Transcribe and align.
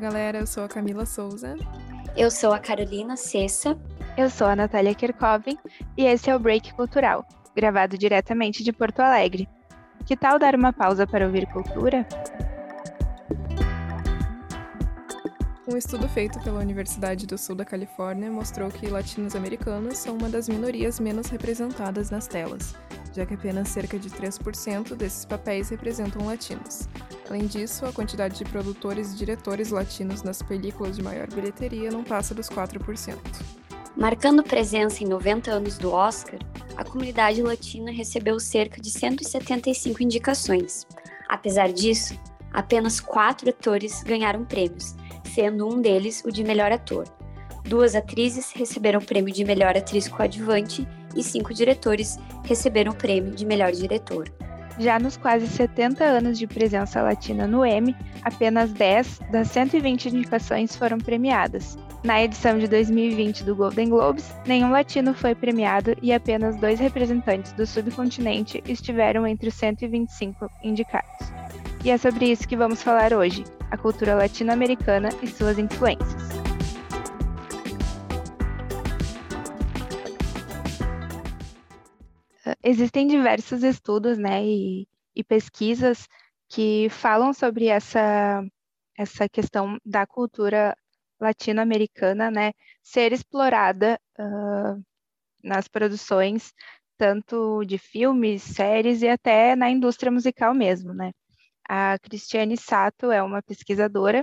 galera, 0.00 0.38
eu 0.38 0.46
sou 0.46 0.64
a 0.64 0.68
Camila 0.68 1.04
Souza. 1.04 1.56
Eu 2.16 2.30
sou 2.30 2.54
a 2.54 2.58
Carolina 2.58 3.16
Cessa. 3.16 3.78
Eu 4.16 4.30
sou 4.30 4.46
a 4.46 4.56
Natália 4.56 4.94
Kirchhoff 4.94 5.56
e 5.96 6.04
esse 6.04 6.30
é 6.30 6.34
o 6.34 6.38
Break 6.38 6.72
Cultural, 6.72 7.24
gravado 7.54 7.98
diretamente 7.98 8.64
de 8.64 8.72
Porto 8.72 9.00
Alegre. 9.00 9.46
Que 10.06 10.16
tal 10.16 10.38
dar 10.38 10.54
uma 10.54 10.72
pausa 10.72 11.06
para 11.06 11.26
ouvir 11.26 11.46
cultura? 11.52 12.06
Um 15.68 15.76
estudo 15.76 16.08
feito 16.08 16.40
pela 16.40 16.60
Universidade 16.60 17.26
do 17.26 17.36
Sul 17.36 17.54
da 17.54 17.64
Califórnia 17.64 18.30
mostrou 18.30 18.70
que 18.70 18.88
latinos-americanos 18.88 19.98
são 19.98 20.16
uma 20.16 20.30
das 20.30 20.48
minorias 20.48 20.98
menos 20.98 21.28
representadas 21.28 22.10
nas 22.10 22.26
telas, 22.26 22.74
já 23.12 23.26
que 23.26 23.34
apenas 23.34 23.68
cerca 23.68 23.98
de 23.98 24.08
3% 24.08 24.96
desses 24.96 25.26
papéis 25.26 25.68
representam 25.68 26.26
latinos. 26.26 26.88
Além 27.30 27.46
disso, 27.46 27.86
a 27.86 27.92
quantidade 27.92 28.38
de 28.38 28.44
produtores 28.44 29.12
e 29.12 29.16
diretores 29.16 29.70
latinos 29.70 30.24
nas 30.24 30.42
películas 30.42 30.96
de 30.96 31.02
maior 31.02 31.28
bilheteria 31.28 31.88
não 31.88 32.02
passa 32.02 32.34
dos 32.34 32.48
4%. 32.48 33.16
Marcando 33.96 34.42
presença 34.42 35.04
em 35.04 35.06
90 35.06 35.48
anos 35.48 35.78
do 35.78 35.92
Oscar, 35.92 36.40
a 36.76 36.82
comunidade 36.82 37.40
latina 37.40 37.92
recebeu 37.92 38.40
cerca 38.40 38.80
de 38.80 38.90
175 38.90 40.02
indicações. 40.02 40.84
Apesar 41.28 41.72
disso, 41.72 42.18
apenas 42.52 42.98
quatro 42.98 43.48
atores 43.48 44.02
ganharam 44.02 44.44
prêmios, 44.44 44.96
sendo 45.32 45.68
um 45.68 45.80
deles 45.80 46.24
o 46.24 46.32
de 46.32 46.42
melhor 46.42 46.72
ator. 46.72 47.04
Duas 47.62 47.94
atrizes 47.94 48.50
receberam 48.50 48.98
o 48.98 49.04
prêmio 49.04 49.32
de 49.32 49.44
melhor 49.44 49.76
atriz 49.76 50.08
coadjuvante 50.08 50.84
e 51.14 51.22
cinco 51.22 51.54
diretores 51.54 52.18
receberam 52.44 52.90
o 52.90 52.96
prêmio 52.96 53.36
de 53.36 53.46
melhor 53.46 53.70
diretor. 53.70 54.28
Já 54.80 54.98
nos 54.98 55.18
quase 55.18 55.46
70 55.46 56.02
anos 56.02 56.38
de 56.38 56.46
presença 56.46 57.02
latina 57.02 57.46
no 57.46 57.66
Emmy, 57.66 57.94
apenas 58.22 58.72
10 58.72 59.20
das 59.30 59.48
120 59.48 60.06
indicações 60.06 60.74
foram 60.74 60.96
premiadas. 60.96 61.78
Na 62.02 62.22
edição 62.22 62.58
de 62.58 62.66
2020 62.66 63.44
do 63.44 63.54
Golden 63.54 63.90
Globes, 63.90 64.34
nenhum 64.46 64.70
latino 64.70 65.12
foi 65.12 65.34
premiado 65.34 65.94
e 66.00 66.14
apenas 66.14 66.56
dois 66.56 66.80
representantes 66.80 67.52
do 67.52 67.66
subcontinente 67.66 68.62
estiveram 68.66 69.26
entre 69.26 69.50
os 69.50 69.54
125 69.54 70.50
indicados. 70.64 71.30
E 71.84 71.90
é 71.90 71.98
sobre 71.98 72.30
isso 72.32 72.48
que 72.48 72.56
vamos 72.56 72.82
falar 72.82 73.12
hoje: 73.12 73.44
a 73.70 73.76
cultura 73.76 74.14
latino-americana 74.14 75.10
e 75.22 75.26
suas 75.26 75.58
influências. 75.58 76.49
Existem 82.62 83.06
diversos 83.06 83.62
estudos 83.62 84.18
né, 84.18 84.44
e, 84.44 84.88
e, 85.14 85.24
pesquisas 85.24 86.08
que 86.48 86.88
falam 86.90 87.32
sobre 87.32 87.66
essa, 87.66 88.44
essa 88.96 89.28
questão 89.28 89.78
da 89.84 90.06
cultura 90.06 90.76
latino-americana 91.20 92.30
né, 92.30 92.52
ser 92.82 93.12
explorada 93.12 94.00
uh, 94.18 94.82
nas 95.42 95.68
produções, 95.68 96.52
tanto 96.96 97.64
de 97.64 97.78
filmes, 97.78 98.42
séries 98.42 99.02
e 99.02 99.08
até 99.08 99.54
na 99.56 99.70
indústria 99.70 100.10
musical 100.12 100.54
mesmo. 100.54 100.92
Né? 100.94 101.12
A 101.68 101.98
Cristiane 101.98 102.56
Sato 102.56 103.10
é 103.12 103.22
uma 103.22 103.42
pesquisadora 103.42 104.22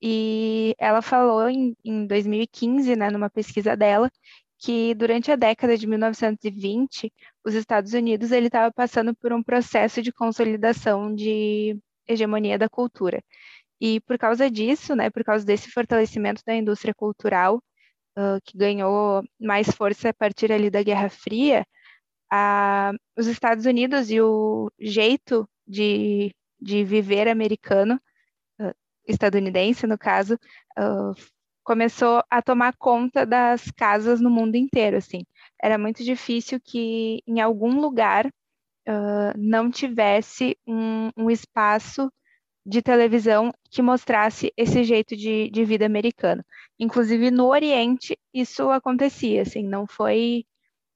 e 0.00 0.74
ela 0.78 1.00
falou 1.00 1.48
em, 1.48 1.74
em 1.84 2.06
2015, 2.06 2.94
né, 2.94 3.10
numa 3.10 3.30
pesquisa 3.30 3.76
dela, 3.76 4.10
que 4.58 4.94
durante 4.94 5.30
a 5.30 5.36
década 5.36 5.76
de 5.76 5.86
1920, 5.86 7.12
os 7.44 7.54
Estados 7.54 7.92
Unidos 7.92 8.32
ele 8.32 8.46
estava 8.46 8.72
passando 8.72 9.14
por 9.16 9.32
um 9.32 9.42
processo 9.42 10.00
de 10.02 10.12
consolidação 10.12 11.14
de 11.14 11.78
hegemonia 12.06 12.58
da 12.58 12.68
cultura. 12.68 13.22
E 13.80 14.00
por 14.00 14.18
causa 14.18 14.50
disso, 14.50 14.94
né, 14.96 15.10
por 15.10 15.24
causa 15.24 15.44
desse 15.44 15.70
fortalecimento 15.70 16.42
da 16.46 16.54
indústria 16.54 16.94
cultural, 16.94 17.62
uh, 18.16 18.40
que 18.44 18.56
ganhou 18.56 19.22
mais 19.40 19.68
força 19.68 20.10
a 20.10 20.14
partir 20.14 20.52
ali 20.52 20.70
da 20.70 20.82
Guerra 20.82 21.08
Fria, 21.10 21.66
a, 22.30 22.92
os 23.16 23.26
Estados 23.26 23.66
Unidos 23.66 24.10
e 24.10 24.20
o 24.20 24.70
jeito 24.78 25.48
de, 25.66 26.34
de 26.60 26.84
viver 26.84 27.28
americano, 27.28 28.00
uh, 28.60 28.74
estadunidense 29.06 29.86
no 29.86 29.98
caso, 29.98 30.34
uh, 30.78 31.14
começou 31.64 32.22
a 32.30 32.42
tomar 32.42 32.76
conta 32.76 33.26
das 33.26 33.70
casas 33.72 34.20
no 34.20 34.30
mundo 34.30 34.56
inteiro, 34.56 34.98
assim. 34.98 35.24
Era 35.60 35.78
muito 35.78 36.04
difícil 36.04 36.60
que 36.62 37.22
em 37.26 37.40
algum 37.40 37.80
lugar 37.80 38.26
uh, 38.26 39.32
não 39.36 39.70
tivesse 39.70 40.56
um, 40.66 41.10
um, 41.16 41.30
espaço 41.30 42.12
de 42.66 42.82
televisão 42.82 43.52
que 43.70 43.82
mostrasse 43.82 44.52
esse 44.56 44.84
jeito 44.84 45.16
de, 45.16 45.50
de 45.50 45.64
vida 45.64 45.86
americano. 45.86 46.44
Inclusive 46.78 47.30
no 47.30 47.46
Oriente 47.46 48.18
isso 48.32 48.70
acontecia, 48.70 49.42
assim, 49.42 49.64
não 49.64 49.86
foi, 49.86 50.44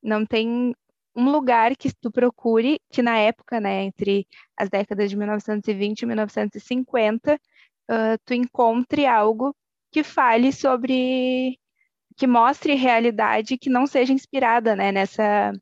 não 0.02 0.24
tem 0.26 0.74
um 1.16 1.30
lugar 1.30 1.76
que 1.76 1.92
tu 2.00 2.10
procure 2.12 2.80
que 2.90 3.02
na 3.02 3.18
época, 3.18 3.60
né, 3.60 3.82
entre 3.84 4.26
as 4.56 4.68
décadas 4.68 5.10
de 5.10 5.16
1920 5.16 6.02
e 6.02 6.06
1950, 6.06 7.34
uh, 7.34 8.18
tu 8.24 8.34
encontre 8.34 9.06
algo 9.06 9.54
que 9.90 10.02
fale 10.02 10.52
sobre, 10.52 11.58
que 12.16 12.26
mostre 12.26 12.74
realidade 12.74 13.58
que 13.58 13.70
não 13.70 13.86
seja 13.86 14.12
inspirada, 14.12 14.76
né, 14.76 14.92
nessa, 14.92 15.52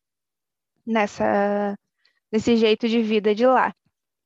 nessa, 0.86 1.76
nesse 2.30 2.56
jeito 2.56 2.88
de 2.88 3.02
vida 3.02 3.34
de 3.34 3.46
lá. 3.46 3.74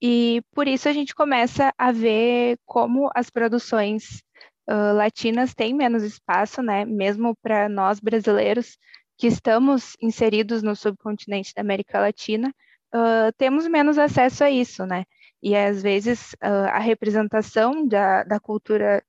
E 0.02 0.42
por 0.54 0.66
isso 0.66 0.88
a 0.88 0.92
gente 0.92 1.14
começa 1.14 1.72
a 1.76 1.92
ver 1.92 2.58
como 2.64 3.10
as 3.14 3.28
produções 3.28 4.22
uh, 4.68 4.94
latinas 4.94 5.54
têm 5.54 5.74
menos 5.74 6.02
espaço, 6.02 6.62
né, 6.62 6.84
mesmo 6.84 7.36
para 7.42 7.68
nós 7.68 8.00
brasileiros 8.00 8.78
que 9.18 9.26
estamos 9.26 9.94
inseridos 10.00 10.62
no 10.62 10.74
subcontinente 10.74 11.52
da 11.54 11.60
América 11.60 12.00
Latina, 12.00 12.48
uh, 12.94 13.30
temos 13.36 13.66
menos 13.68 13.98
acesso 13.98 14.44
a 14.44 14.50
isso, 14.50 14.86
né? 14.86 15.04
E 15.42 15.54
às 15.54 15.82
vezes 15.82 16.32
uh, 16.42 16.68
a 16.70 16.78
representação 16.78 17.86
da, 17.86 18.24
da 18.24 18.40
cultura 18.40 19.02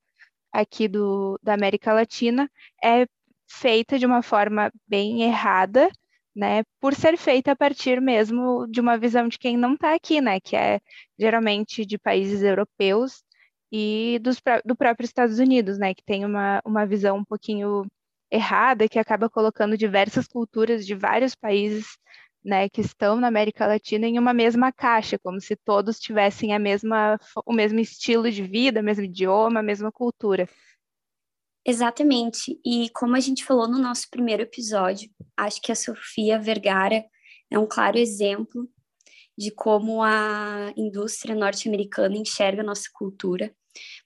aqui 0.51 0.87
do, 0.87 1.39
da 1.41 1.53
América 1.53 1.93
Latina 1.93 2.49
é 2.83 3.05
feita 3.49 3.99
de 3.99 4.05
uma 4.05 4.21
forma 4.21 4.71
bem 4.87 5.23
errada, 5.23 5.89
né, 6.35 6.63
por 6.79 6.93
ser 6.95 7.17
feita 7.17 7.51
a 7.51 7.55
partir 7.55 8.01
mesmo 8.01 8.65
de 8.67 8.79
uma 8.79 8.97
visão 8.97 9.27
de 9.27 9.37
quem 9.37 9.57
não 9.57 9.73
está 9.73 9.93
aqui, 9.93 10.21
né, 10.21 10.39
que 10.39 10.55
é 10.55 10.79
geralmente 11.19 11.85
de 11.85 11.97
países 11.97 12.41
europeus 12.41 13.23
e 13.71 14.19
dos, 14.21 14.41
do 14.65 14.75
próprio 14.75 15.05
Estados 15.05 15.39
Unidos, 15.39 15.77
né, 15.77 15.93
que 15.93 16.03
tem 16.03 16.25
uma, 16.25 16.61
uma 16.65 16.85
visão 16.85 17.17
um 17.17 17.25
pouquinho 17.25 17.85
errada, 18.31 18.87
que 18.87 18.97
acaba 18.99 19.29
colocando 19.29 19.77
diversas 19.77 20.27
culturas 20.27 20.85
de 20.85 20.95
vários 20.95 21.35
países 21.35 21.97
né, 22.43 22.67
que 22.69 22.81
estão 22.81 23.15
na 23.17 23.27
América 23.27 23.67
Latina 23.67 24.07
em 24.07 24.17
uma 24.17 24.33
mesma 24.33 24.71
caixa, 24.71 25.19
como 25.19 25.39
se 25.39 25.55
todos 25.55 25.99
tivessem 25.99 26.53
a 26.53 26.59
mesma, 26.59 27.19
o 27.45 27.53
mesmo 27.53 27.79
estilo 27.79 28.29
de 28.31 28.41
vida, 28.41 28.81
o 28.81 28.83
mesmo 28.83 29.03
idioma, 29.03 29.59
a 29.59 29.63
mesma 29.63 29.91
cultura. 29.91 30.49
Exatamente. 31.65 32.59
E 32.65 32.89
como 32.89 33.15
a 33.15 33.19
gente 33.19 33.45
falou 33.45 33.67
no 33.67 33.77
nosso 33.77 34.09
primeiro 34.09 34.41
episódio, 34.43 35.09
acho 35.37 35.61
que 35.61 35.71
a 35.71 35.75
Sofia 35.75 36.39
Vergara 36.39 37.05
é 37.51 37.59
um 37.59 37.67
claro 37.67 37.97
exemplo 37.97 38.67
de 39.37 39.51
como 39.51 40.01
a 40.03 40.73
indústria 40.75 41.35
norte-americana 41.35 42.17
enxerga 42.17 42.61
a 42.61 42.65
nossa 42.65 42.89
cultura, 42.93 43.53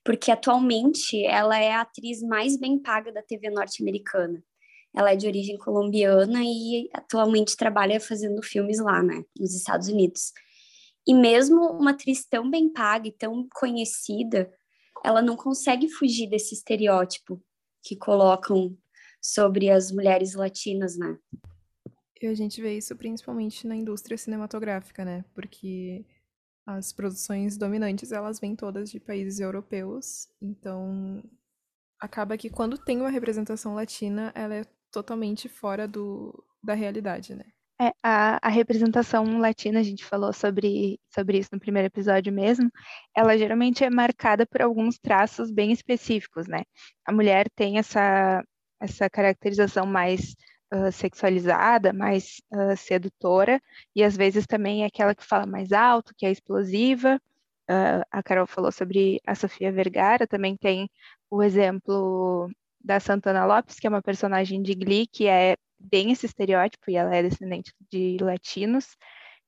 porque 0.04 0.32
atualmente 0.32 1.24
ela 1.26 1.58
é 1.58 1.72
a 1.72 1.82
atriz 1.82 2.22
mais 2.22 2.58
bem 2.58 2.80
paga 2.80 3.12
da 3.12 3.22
TV 3.22 3.50
norte-americana. 3.50 4.44
Ela 4.96 5.12
é 5.12 5.16
de 5.16 5.28
origem 5.28 5.58
colombiana 5.58 6.42
e 6.44 6.90
atualmente 6.94 7.58
trabalha 7.58 8.00
fazendo 8.00 8.42
filmes 8.42 8.80
lá, 8.80 9.04
né, 9.04 9.24
nos 9.38 9.54
Estados 9.54 9.88
Unidos. 9.88 10.32
E 11.08 11.14
mesmo 11.14 11.62
uma 11.74 11.92
atriz 11.92 12.26
tão 12.26 12.50
bem 12.50 12.72
paga 12.72 13.08
e 13.08 13.12
tão 13.12 13.48
conhecida, 13.54 14.52
ela 15.04 15.22
não 15.22 15.36
consegue 15.36 15.88
fugir 15.90 16.28
desse 16.28 16.56
estereótipo 16.56 17.44
que 17.84 17.96
colocam 17.96 18.76
sobre 19.22 19.70
as 19.70 19.92
mulheres 19.92 20.34
latinas, 20.34 20.98
né? 20.98 21.18
E 22.22 22.28
a 22.28 22.34
gente 22.34 22.62
vê 22.62 22.78
isso 22.78 22.96
principalmente 22.96 23.68
na 23.68 23.76
indústria 23.76 24.18
cinematográfica, 24.18 25.06
né? 25.06 25.24
Porque 25.34 26.04
as 26.66 26.92
produções 26.92 27.58
dominantes, 27.58 28.12
elas 28.12 28.40
vêm 28.40 28.56
todas 28.56 28.90
de 28.90 29.00
países 29.00 29.40
europeus, 29.40 30.28
então 30.42 31.24
acaba 32.00 32.38
que 32.38 32.50
quando 32.50 32.78
tem 32.78 33.00
uma 33.00 33.10
representação 33.10 33.76
latina, 33.76 34.32
ela 34.34 34.56
é 34.56 34.66
totalmente 34.96 35.50
fora 35.50 35.86
do, 35.86 36.34
da 36.64 36.74
realidade, 36.74 37.36
né? 37.36 37.44
É, 37.82 37.92
a, 38.02 38.40
a, 38.42 38.50
representação 38.50 39.38
latina, 39.40 39.82
a 39.82 39.84
gente 39.84 40.06
falou 40.06 40.32
sobre, 40.32 40.98
sobre 41.14 41.38
isso 41.38 41.50
no 41.52 41.60
primeiro 41.60 41.88
episódio 41.88 42.32
mesmo, 42.32 42.72
ela 43.14 43.38
geralmente 43.38 43.84
é 43.84 43.90
marcada 43.90 44.46
por 44.46 44.62
alguns 44.62 44.98
traços 44.98 45.52
bem 45.52 45.74
específicos, 45.74 46.48
né? 46.48 46.64
A 47.06 47.12
mulher 47.12 47.50
tem 47.54 47.78
essa, 47.78 48.42
essa 48.80 49.10
caracterização 49.10 49.86
mais 49.86 50.34
uh, 50.74 50.90
sexualizada, 50.94 51.92
mais 51.92 52.42
uh, 52.54 52.78
sedutora, 52.78 53.62
e 53.94 54.02
às 54.02 54.16
vezes 54.16 54.48
também 54.48 54.84
é 54.84 54.86
aquela 54.86 55.14
que 55.14 55.26
fala 55.26 55.46
mais 55.46 55.74
alto, 55.74 56.14
que 56.18 56.26
é 56.26 56.32
explosiva, 56.32 57.22
uh, 57.70 58.06
a 58.10 58.24
Carol 58.24 58.48
falou 58.48 58.72
sobre 58.72 59.20
a 59.28 59.36
Sofia 59.36 59.74
Vergara, 59.74 60.26
também 60.26 60.56
tem 60.56 60.90
o 61.30 61.44
exemplo 61.44 62.50
da 62.86 63.00
Santana 63.00 63.46
Lopes, 63.46 63.80
que 63.80 63.88
é 63.88 63.90
uma 63.90 64.02
personagem 64.02 64.62
de 64.62 64.76
Glee, 64.76 65.08
que 65.08 65.28
é 65.28 65.58
bem 65.80 66.12
esse 66.12 66.28
estereótipo, 66.28 66.90
e 66.90 66.96
ela 66.96 67.14
é 67.16 67.24
descendente 67.24 67.74
de 67.92 68.18
latinos. 68.22 68.96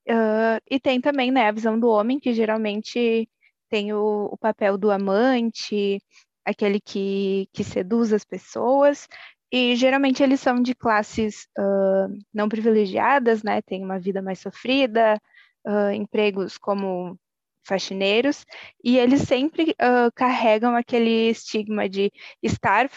Uh, 0.09 0.59
e 0.69 0.79
tem 0.79 0.99
também 0.99 1.31
né, 1.31 1.47
a 1.47 1.51
visão 1.51 1.79
do 1.79 1.87
homem, 1.87 2.19
que 2.19 2.33
geralmente 2.33 3.29
tem 3.69 3.93
o, 3.93 4.29
o 4.31 4.37
papel 4.37 4.77
do 4.77 4.89
amante, 4.89 5.99
aquele 6.43 6.79
que, 6.81 7.47
que 7.53 7.63
seduz 7.63 8.11
as 8.11 8.25
pessoas, 8.25 9.07
e 9.51 9.75
geralmente 9.75 10.23
eles 10.23 10.39
são 10.39 10.61
de 10.61 10.73
classes 10.73 11.47
uh, 11.57 12.17
não 12.33 12.49
privilegiadas, 12.49 13.43
né? 13.43 13.61
Tem 13.61 13.83
uma 13.83 13.99
vida 13.99 14.21
mais 14.21 14.39
sofrida, 14.39 15.21
uh, 15.65 15.91
empregos 15.91 16.57
como 16.57 17.17
faxineiros, 17.67 18.45
e 18.83 18.97
eles 18.97 19.21
sempre 19.21 19.71
uh, 19.71 20.11
carregam 20.15 20.75
aquele 20.75 21.29
estigma 21.29 21.87
de 21.89 22.11
estar, 22.41 22.89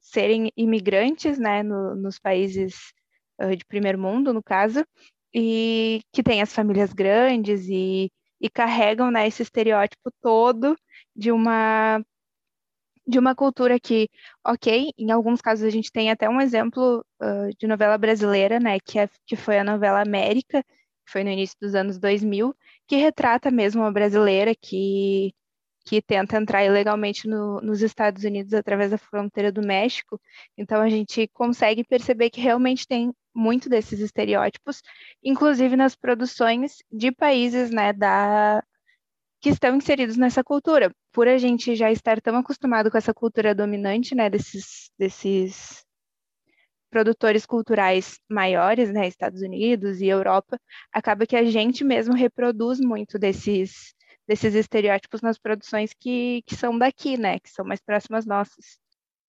serem 0.00 0.50
imigrantes, 0.56 1.38
né? 1.38 1.62
No, 1.62 1.94
nos 1.94 2.18
países 2.18 2.92
de 3.58 3.64
primeiro 3.66 3.98
mundo, 3.98 4.32
no 4.32 4.42
caso, 4.42 4.82
e 5.34 6.00
que 6.10 6.22
tem 6.22 6.40
as 6.40 6.54
famílias 6.54 6.94
grandes 6.94 7.68
e, 7.68 8.10
e 8.40 8.48
carregam 8.48 9.10
né, 9.10 9.26
esse 9.28 9.42
estereótipo 9.42 10.10
todo 10.22 10.74
de 11.14 11.30
uma 11.30 12.02
de 13.06 13.18
uma 13.20 13.36
cultura 13.36 13.78
que, 13.78 14.08
ok, 14.44 14.92
em 14.98 15.12
alguns 15.12 15.40
casos 15.40 15.64
a 15.64 15.70
gente 15.70 15.92
tem 15.92 16.10
até 16.10 16.28
um 16.28 16.40
exemplo 16.40 17.04
uh, 17.22 17.56
de 17.56 17.66
novela 17.66 17.96
brasileira, 17.96 18.58
né, 18.58 18.80
que, 18.80 18.98
é, 18.98 19.08
que 19.24 19.36
foi 19.36 19.58
a 19.58 19.64
novela 19.64 20.02
América, 20.02 20.60
que 20.64 21.12
foi 21.12 21.22
no 21.22 21.30
início 21.30 21.56
dos 21.60 21.74
anos 21.76 21.98
2000, 21.98 22.52
que 22.86 22.96
retrata 22.96 23.50
mesmo 23.50 23.82
uma 23.82 23.92
brasileira 23.92 24.54
que, 24.54 25.34
que 25.84 26.02
tenta 26.02 26.36
entrar 26.36 26.64
ilegalmente 26.64 27.28
no, 27.28 27.60
nos 27.60 27.82
Estados 27.82 28.24
Unidos 28.24 28.52
através 28.54 28.90
da 28.90 28.98
fronteira 28.98 29.52
do 29.52 29.62
México. 29.62 30.20
Então 30.56 30.82
a 30.82 30.88
gente 30.88 31.28
consegue 31.32 31.84
perceber 31.84 32.30
que 32.30 32.40
realmente 32.40 32.86
tem 32.86 33.12
muito 33.34 33.68
desses 33.68 34.00
estereótipos, 34.00 34.82
inclusive 35.22 35.76
nas 35.76 35.94
produções 35.94 36.78
de 36.90 37.12
países, 37.12 37.70
né, 37.70 37.92
da, 37.92 38.62
que 39.40 39.50
estão 39.50 39.76
inseridos 39.76 40.16
nessa 40.16 40.42
cultura. 40.42 40.90
Por 41.12 41.28
a 41.28 41.38
gente 41.38 41.76
já 41.76 41.90
estar 41.92 42.20
tão 42.20 42.36
acostumado 42.36 42.90
com 42.90 42.98
essa 42.98 43.14
cultura 43.14 43.54
dominante, 43.54 44.14
né, 44.14 44.28
desses, 44.30 44.90
desses 44.98 45.85
produtores 46.96 47.44
culturais 47.44 48.18
maiores, 48.26 48.90
né, 48.90 49.06
Estados 49.06 49.42
Unidos 49.42 50.00
e 50.00 50.06
Europa, 50.06 50.58
acaba 50.90 51.26
que 51.26 51.36
a 51.36 51.44
gente 51.44 51.84
mesmo 51.84 52.14
reproduz 52.14 52.80
muito 52.80 53.18
desses, 53.18 53.92
desses 54.26 54.54
estereótipos 54.54 55.20
nas 55.20 55.38
produções 55.38 55.92
que, 55.92 56.42
que 56.46 56.56
são 56.56 56.78
daqui, 56.78 57.18
né, 57.18 57.38
que 57.38 57.50
são 57.50 57.66
mais 57.66 57.80
próximas 57.82 58.24
nossas. 58.24 58.78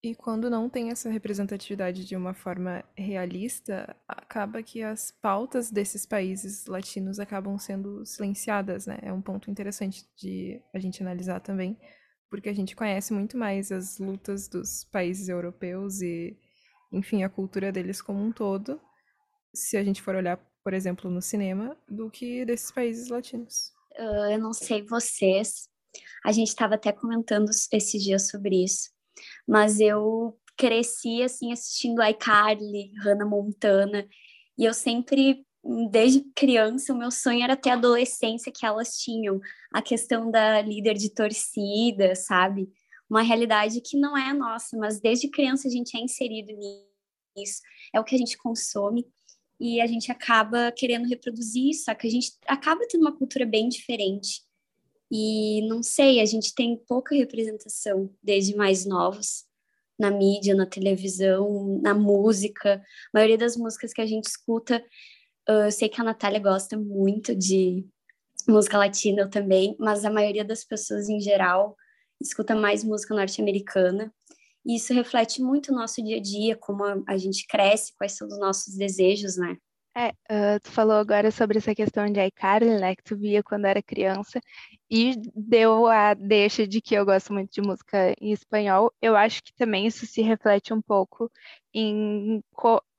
E 0.01 0.15
quando 0.15 0.49
não 0.49 0.69
tem 0.69 0.91
essa 0.91 1.09
representatividade 1.09 2.05
de 2.05 2.15
uma 2.15 2.33
forma 2.33 2.85
realista, 2.95 3.93
acaba 4.07 4.63
que 4.63 4.81
as 4.81 5.11
pautas 5.11 5.69
desses 5.69 6.05
países 6.05 6.67
latinos 6.67 7.19
acabam 7.19 7.57
sendo 7.57 8.05
silenciadas, 8.05 8.87
né? 8.87 8.99
É 9.01 9.11
um 9.11 9.21
ponto 9.21 9.51
interessante 9.51 10.05
de 10.15 10.61
a 10.73 10.79
gente 10.79 11.01
analisar 11.03 11.41
também, 11.41 11.77
porque 12.29 12.47
a 12.47 12.53
gente 12.53 12.77
conhece 12.77 13.11
muito 13.11 13.37
mais 13.37 13.73
as 13.73 13.97
lutas 13.97 14.47
dos 14.47 14.85
países 14.85 15.27
europeus 15.27 15.99
e, 16.01 16.37
enfim, 16.91 17.23
a 17.23 17.29
cultura 17.29 17.71
deles 17.71 18.01
como 18.01 18.23
um 18.23 18.31
todo, 18.31 18.79
se 19.53 19.77
a 19.77 19.83
gente 19.83 20.01
for 20.01 20.15
olhar, 20.15 20.37
por 20.63 20.73
exemplo, 20.73 21.09
no 21.09 21.21
cinema, 21.21 21.77
do 21.87 22.09
que 22.09 22.45
desses 22.45 22.71
países 22.71 23.09
latinos. 23.09 23.71
Uh, 23.97 24.31
eu 24.31 24.39
não 24.39 24.53
sei 24.53 24.83
vocês, 24.83 25.69
a 26.23 26.31
gente 26.31 26.49
estava 26.49 26.75
até 26.75 26.91
comentando 26.91 27.49
esses 27.71 28.03
dias 28.03 28.27
sobre 28.29 28.63
isso 28.63 28.89
mas 29.47 29.79
eu 29.79 30.37
cresci 30.57 31.21
assim 31.23 31.51
assistindo 31.51 32.03
iCarly, 32.03 32.91
Hannah 33.03 33.25
Montana, 33.25 34.07
e 34.57 34.65
eu 34.65 34.73
sempre 34.73 35.45
desde 35.91 36.23
criança 36.33 36.93
o 36.93 36.97
meu 36.97 37.11
sonho 37.11 37.43
era 37.43 37.55
ter 37.55 37.71
a 37.71 37.73
adolescência 37.73 38.51
que 38.51 38.65
elas 38.65 38.97
tinham, 38.97 39.39
a 39.73 39.81
questão 39.81 40.31
da 40.31 40.61
líder 40.61 40.93
de 40.93 41.13
torcida, 41.13 42.15
sabe? 42.15 42.69
Uma 43.09 43.21
realidade 43.21 43.81
que 43.81 43.97
não 43.97 44.17
é 44.17 44.33
nossa, 44.33 44.77
mas 44.77 44.99
desde 44.99 45.29
criança 45.29 45.67
a 45.67 45.71
gente 45.71 45.97
é 45.97 46.01
inserido 46.01 46.51
nisso, 46.53 47.61
é 47.93 47.99
o 47.99 48.03
que 48.03 48.15
a 48.15 48.17
gente 48.17 48.37
consome 48.37 49.05
e 49.59 49.81
a 49.81 49.87
gente 49.87 50.11
acaba 50.11 50.71
querendo 50.71 51.07
reproduzir 51.07 51.69
isso, 51.69 51.85
só 51.85 51.95
que 51.95 52.07
a 52.07 52.11
gente 52.11 52.33
acaba 52.47 52.85
tendo 52.87 53.01
uma 53.01 53.17
cultura 53.17 53.45
bem 53.45 53.69
diferente. 53.69 54.41
E 55.09 55.65
não 55.67 55.81
sei, 55.81 56.19
a 56.19 56.25
gente 56.25 56.53
tem 56.53 56.77
pouca 56.87 57.15
representação 57.15 58.13
desde 58.21 58.55
mais 58.55 58.85
novos 58.85 59.45
na 59.97 60.11
mídia, 60.11 60.53
na 60.53 60.65
televisão, 60.65 61.79
na 61.81 61.93
música. 61.93 62.75
A 62.75 62.81
maioria 63.13 63.37
das 63.37 63.55
músicas 63.57 63.93
que 63.93 64.01
a 64.01 64.05
gente 64.05 64.25
escuta, 64.25 64.83
eu 65.47 65.71
sei 65.71 65.89
que 65.89 65.99
a 65.99 66.03
Natália 66.03 66.39
gosta 66.39 66.77
muito 66.77 67.33
de 67.33 67.87
música 68.47 68.77
latina 68.77 69.23
eu 69.23 69.29
também, 69.29 69.75
mas 69.79 70.05
a 70.05 70.11
maioria 70.11 70.45
das 70.45 70.63
pessoas 70.63 71.09
em 71.09 71.19
geral 71.19 71.75
escuta 72.21 72.55
mais 72.55 72.83
música 72.83 73.15
norte-americana. 73.15 74.13
E 74.65 74.75
isso 74.75 74.93
reflete 74.93 75.41
muito 75.41 75.71
o 75.71 75.75
nosso 75.75 76.03
dia 76.03 76.17
a 76.17 76.21
dia, 76.21 76.55
como 76.55 76.83
a, 76.83 76.97
a 77.07 77.17
gente 77.17 77.47
cresce, 77.47 77.93
quais 77.97 78.13
são 78.13 78.27
os 78.27 78.37
nossos 78.37 78.75
desejos, 78.75 79.37
né? 79.37 79.57
É, 79.99 80.09
uh, 80.09 80.59
tu 80.61 80.71
falou 80.71 80.97
agora 80.97 81.31
sobre 81.31 81.57
essa 81.57 81.73
questão 81.73 82.05
de 82.05 82.23
iCarly, 82.23 82.79
né, 82.79 82.95
que 82.95 83.01
tu 83.01 83.17
via 83.17 83.41
quando 83.41 83.65
era 83.65 83.81
criança, 83.81 84.39
e 84.91 85.15
deu 85.35 85.87
a 85.87 86.13
deixa 86.13 86.67
de 86.67 86.79
que 86.79 86.93
eu 86.93 87.03
gosto 87.03 87.33
muito 87.33 87.51
de 87.51 87.61
música 87.61 88.13
em 88.21 88.31
espanhol. 88.31 88.93
Eu 89.01 89.15
acho 89.15 89.41
que 89.41 89.51
também 89.55 89.87
isso 89.87 90.05
se 90.05 90.21
reflete 90.21 90.71
um 90.71 90.83
pouco 90.83 91.31
em, 91.73 92.43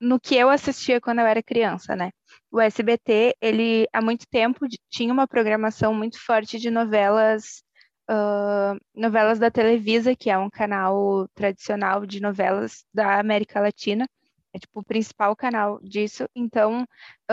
no 0.00 0.18
que 0.18 0.34
eu 0.34 0.50
assistia 0.50 1.00
quando 1.00 1.20
eu 1.20 1.26
era 1.26 1.40
criança, 1.40 1.94
né? 1.94 2.10
O 2.50 2.60
SBT, 2.60 3.36
ele 3.40 3.86
há 3.92 4.02
muito 4.02 4.26
tempo 4.28 4.66
tinha 4.90 5.12
uma 5.12 5.28
programação 5.28 5.94
muito 5.94 6.18
forte 6.20 6.58
de 6.58 6.68
novelas, 6.68 7.62
uh, 8.10 8.78
novelas 8.94 9.38
da 9.38 9.50
Televisa, 9.50 10.14
que 10.16 10.30
é 10.30 10.38
um 10.38 10.50
canal 10.50 11.28
tradicional 11.34 12.06
de 12.06 12.20
novelas 12.20 12.84
da 12.92 13.18
América 13.18 13.60
Latina 13.60 14.06
é 14.52 14.58
tipo 14.58 14.80
o 14.80 14.84
principal 14.84 15.34
canal 15.36 15.80
disso. 15.82 16.28
Então, 16.34 16.86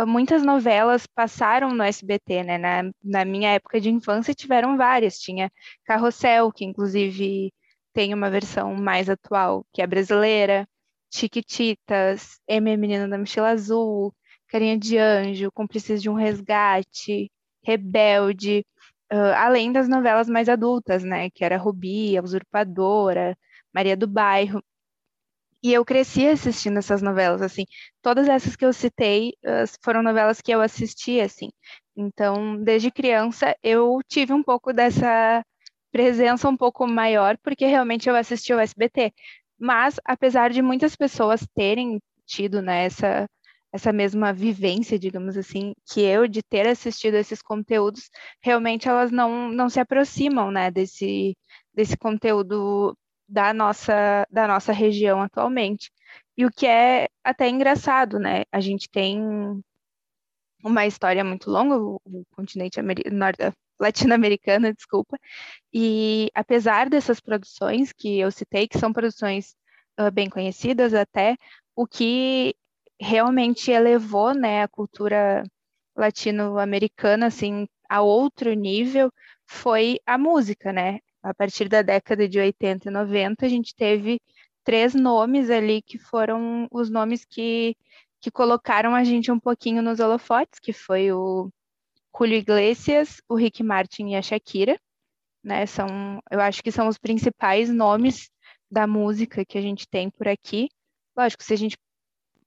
muitas 0.08 0.44
novelas 0.44 1.08
passaram 1.08 1.74
no 1.74 1.84
SBT, 1.84 2.44
né? 2.44 2.58
Na, 2.58 2.92
na 3.04 3.26
minha 3.26 3.52
época 3.52 3.80
de 3.80 3.90
infância 3.90 4.34
tiveram 4.34 4.78
várias. 4.78 5.18
Tinha 5.20 5.52
Carrossel, 5.86 6.52
que 6.52 6.66
inclusive 6.66 7.54
tem 7.94 8.14
uma 8.14 8.30
versão 8.30 8.76
mais 8.76 9.10
atual, 9.10 9.66
que 9.74 9.82
é 9.82 9.88
brasileira, 9.88 10.68
Chiquititas, 11.14 12.40
M 12.48 12.76
Menina 12.78 13.08
da 13.08 13.18
Mochila 13.18 13.50
Azul, 13.50 14.14
Carinha 14.50 14.78
de 14.78 14.98
Anjo, 14.98 15.52
Cúmplices 15.52 16.02
de 16.02 16.10
um 16.10 16.14
Resgate, 16.14 17.32
Rebelde, 17.64 18.66
uh, 19.12 19.34
além 19.38 19.72
das 19.72 19.88
novelas 19.88 20.30
mais 20.30 20.50
adultas, 20.50 21.04
né? 21.04 21.30
Que 21.30 21.44
era 21.46 21.58
Rubi, 21.58 22.18
a 22.18 22.24
Usurpadora, 22.24 23.38
Maria 23.74 23.98
do 23.98 24.08
Bairro. 24.08 24.64
E 25.64 25.74
eu 25.74 25.84
cresci 25.84 26.28
assistindo 26.28 26.78
essas 26.78 27.02
novelas, 27.02 27.42
assim. 27.42 27.66
Todas 28.02 28.28
essas 28.30 28.56
que 28.56 28.66
eu 28.66 28.72
citei 28.74 29.34
uh, 29.44 29.66
foram 29.84 30.04
novelas 30.04 30.40
que 30.42 30.52
eu 30.52 30.62
assisti, 30.62 31.20
assim. 31.20 31.50
Então, 31.96 32.62
desde 32.64 32.92
criança, 32.92 33.56
eu 33.64 34.00
tive 34.08 34.34
um 34.34 34.44
pouco 34.44 34.72
dessa 34.74 35.44
presença 35.92 36.50
um 36.50 36.58
pouco 36.58 36.86
maior, 36.88 37.38
porque 37.42 37.66
realmente 37.66 38.10
eu 38.10 38.16
assisti 38.16 38.54
o 38.54 38.60
SBT. 38.60 39.14
Mas, 39.58 40.00
apesar 40.06 40.52
de 40.52 40.62
muitas 40.62 40.96
pessoas 40.96 41.48
terem 41.56 42.02
tido 42.26 42.62
né, 42.62 42.86
essa, 42.86 43.28
essa 43.76 43.92
mesma 43.92 44.32
vivência, 44.32 44.98
digamos 44.98 45.36
assim, 45.36 45.74
que 45.86 46.00
eu, 46.02 46.28
de 46.30 46.42
ter 46.42 46.66
assistido 46.66 47.16
esses 47.16 47.42
conteúdos, 47.42 48.10
realmente 48.42 48.88
elas 48.88 49.12
não, 49.12 49.50
não 49.50 49.70
se 49.70 49.82
aproximam 49.82 50.50
né, 50.50 50.72
desse, 50.72 51.38
desse 51.74 51.98
conteúdo 51.98 52.98
da 53.28 53.54
nossa, 53.54 54.26
da 54.32 54.48
nossa 54.48 54.72
região 54.72 55.22
atualmente. 55.22 55.92
E 56.38 56.46
o 56.46 56.52
que 56.52 56.66
é 56.66 57.10
até 57.22 57.50
engraçado, 57.50 58.18
né? 58.18 58.44
A 58.50 58.62
gente 58.62 58.90
tem 58.90 59.20
uma 60.64 60.86
história 60.86 61.24
muito 61.24 61.52
longa, 61.52 61.78
o, 61.78 62.00
continente 62.32 62.80
latino-americano, 63.78 64.72
desculpa, 64.74 65.18
e 65.74 66.30
apesar 66.34 66.90
dessas 66.90 67.20
produções 67.20 67.92
que 67.92 68.20
eu 68.20 68.32
citei, 68.32 68.70
que 68.70 68.80
são 68.80 68.94
produções 68.94 69.54
uh, 70.00 70.10
bem 70.12 70.30
conhecidas 70.30 70.94
até, 70.94 71.36
o 71.76 71.86
que 71.86 72.56
realmente 73.00 73.72
elevou, 73.72 74.34
né, 74.34 74.64
a 74.64 74.68
cultura 74.68 75.44
latino-americana, 75.96 77.28
assim, 77.28 77.68
a 77.90 78.02
outro 78.02 78.54
nível, 78.54 79.12
foi 79.48 80.00
a 80.06 80.18
música, 80.18 80.74
né? 80.74 81.00
a 81.26 81.34
partir 81.34 81.68
da 81.68 81.82
década 81.82 82.30
de 82.30 82.40
80 82.40 82.88
e 82.88 82.92
90, 82.92 83.46
a 83.48 83.50
gente 83.50 83.76
teve 83.76 84.22
três 84.64 84.94
nomes 84.94 85.50
ali 85.50 85.82
que 85.82 85.98
foram 85.98 86.68
os 86.72 86.88
nomes 86.88 87.26
que, 87.26 87.76
que 88.22 88.30
colocaram 88.30 88.94
a 88.94 89.04
gente 89.04 89.32
um 89.32 89.40
pouquinho 89.40 89.82
nos 89.82 90.00
holofotes, 90.00 90.60
que 90.60 90.72
foi 90.72 91.12
o 91.12 91.50
Julio 92.16 92.38
Iglesias, 92.38 93.22
o 93.28 93.36
Rick 93.36 93.64
Martin 93.64 94.10
e 94.10 94.16
a 94.16 94.22
Shakira. 94.22 94.80
né? 95.44 95.66
São, 95.66 96.20
eu 96.30 96.40
acho 96.40 96.62
que 96.62 96.72
são 96.72 96.88
os 96.88 96.98
principais 97.00 97.72
nomes 97.72 98.30
da 98.70 98.86
música 98.86 99.44
que 99.44 99.58
a 99.58 99.62
gente 99.62 99.88
tem 99.88 100.12
por 100.12 100.28
aqui. 100.28 100.70
Lógico, 101.18 101.44
se 101.44 101.54
a 101.54 101.58
gente 101.58 101.76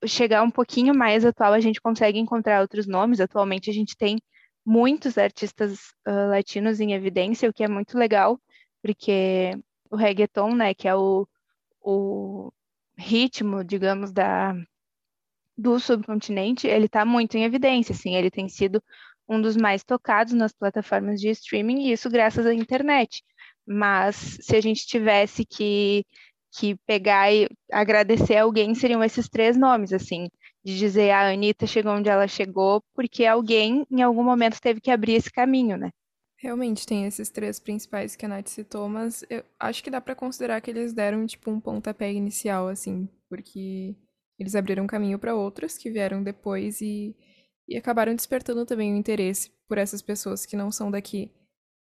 chegar 0.06 0.42
um 0.42 0.50
pouquinho 0.50 0.94
mais 0.94 1.24
atual, 1.24 1.52
a 1.52 1.60
gente 1.60 1.80
consegue 1.80 2.18
encontrar 2.18 2.60
outros 2.60 2.86
nomes. 2.86 3.20
Atualmente 3.20 3.70
a 3.70 3.72
gente 3.72 3.96
tem 3.96 4.18
muitos 4.64 5.16
artistas 5.16 5.78
uh, 6.06 6.30
latinos 6.30 6.80
em 6.80 6.92
evidência, 6.92 7.48
o 7.48 7.52
que 7.52 7.64
é 7.64 7.68
muito 7.68 7.96
legal, 7.96 8.38
porque 8.82 9.52
o 9.90 9.96
reggaeton, 9.96 10.54
né, 10.54 10.74
que 10.74 10.86
é 10.86 10.94
o, 10.94 11.26
o 11.80 12.52
ritmo, 12.96 13.64
digamos, 13.64 14.12
da, 14.12 14.54
do 15.56 15.78
subcontinente, 15.80 16.66
ele 16.66 16.86
está 16.86 17.04
muito 17.04 17.36
em 17.36 17.44
evidência, 17.44 17.92
assim, 17.92 18.14
ele 18.14 18.30
tem 18.30 18.48
sido 18.48 18.82
um 19.28 19.40
dos 19.40 19.56
mais 19.56 19.84
tocados 19.84 20.32
nas 20.32 20.52
plataformas 20.52 21.20
de 21.20 21.28
streaming, 21.30 21.86
e 21.86 21.92
isso 21.92 22.10
graças 22.10 22.46
à 22.46 22.54
internet. 22.54 23.22
Mas 23.66 24.16
se 24.16 24.56
a 24.56 24.60
gente 24.60 24.86
tivesse 24.86 25.44
que, 25.44 26.04
que 26.56 26.76
pegar 26.86 27.32
e 27.32 27.48
agradecer 27.70 28.36
alguém, 28.36 28.74
seriam 28.74 29.02
esses 29.02 29.28
três 29.28 29.56
nomes, 29.56 29.92
assim, 29.92 30.28
de 30.64 30.78
dizer 30.78 31.10
a 31.10 31.30
Anitta 31.30 31.66
chegou 31.66 31.92
onde 31.92 32.08
ela 32.08 32.26
chegou, 32.26 32.82
porque 32.94 33.24
alguém 33.24 33.86
em 33.90 34.02
algum 34.02 34.22
momento 34.22 34.60
teve 34.60 34.80
que 34.80 34.90
abrir 34.90 35.14
esse 35.14 35.30
caminho, 35.30 35.76
né? 35.76 35.90
Realmente 36.40 36.86
tem 36.86 37.04
esses 37.04 37.30
três 37.30 37.58
principais 37.58 38.14
que 38.14 38.24
a 38.24 38.28
Nath 38.28 38.48
citou, 38.48 38.88
mas 38.88 39.24
eu 39.28 39.42
acho 39.58 39.82
que 39.82 39.90
dá 39.90 40.00
para 40.00 40.14
considerar 40.14 40.60
que 40.60 40.70
eles 40.70 40.92
deram 40.92 41.26
tipo 41.26 41.50
um 41.50 41.60
pontapé 41.60 42.12
inicial, 42.12 42.68
assim, 42.68 43.08
porque 43.28 43.96
eles 44.38 44.54
abriram 44.54 44.86
caminho 44.86 45.18
para 45.18 45.34
outros 45.34 45.76
que 45.76 45.90
vieram 45.90 46.22
depois 46.22 46.80
e, 46.80 47.16
e 47.68 47.76
acabaram 47.76 48.14
despertando 48.14 48.64
também 48.64 48.94
o 48.94 48.96
interesse 48.96 49.50
por 49.68 49.78
essas 49.78 50.00
pessoas 50.00 50.46
que 50.46 50.56
não 50.56 50.70
são 50.70 50.90
daqui 50.90 51.32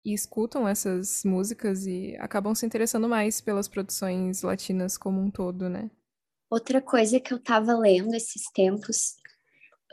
e 0.05 0.13
escutam 0.13 0.67
essas 0.67 1.24
músicas 1.24 1.86
e 1.86 2.15
acabam 2.19 2.53
se 2.53 2.65
interessando 2.65 3.07
mais 3.07 3.41
pelas 3.41 3.67
produções 3.67 4.41
latinas 4.41 4.98
como 4.98 5.22
um 5.22 5.29
todo, 5.29 5.69
né? 5.69 5.89
Outra 6.50 6.81
coisa 6.81 7.19
que 7.19 7.33
eu 7.33 7.39
tava 7.39 7.74
lendo 7.77 8.13
esses 8.13 8.43
tempos 8.53 9.15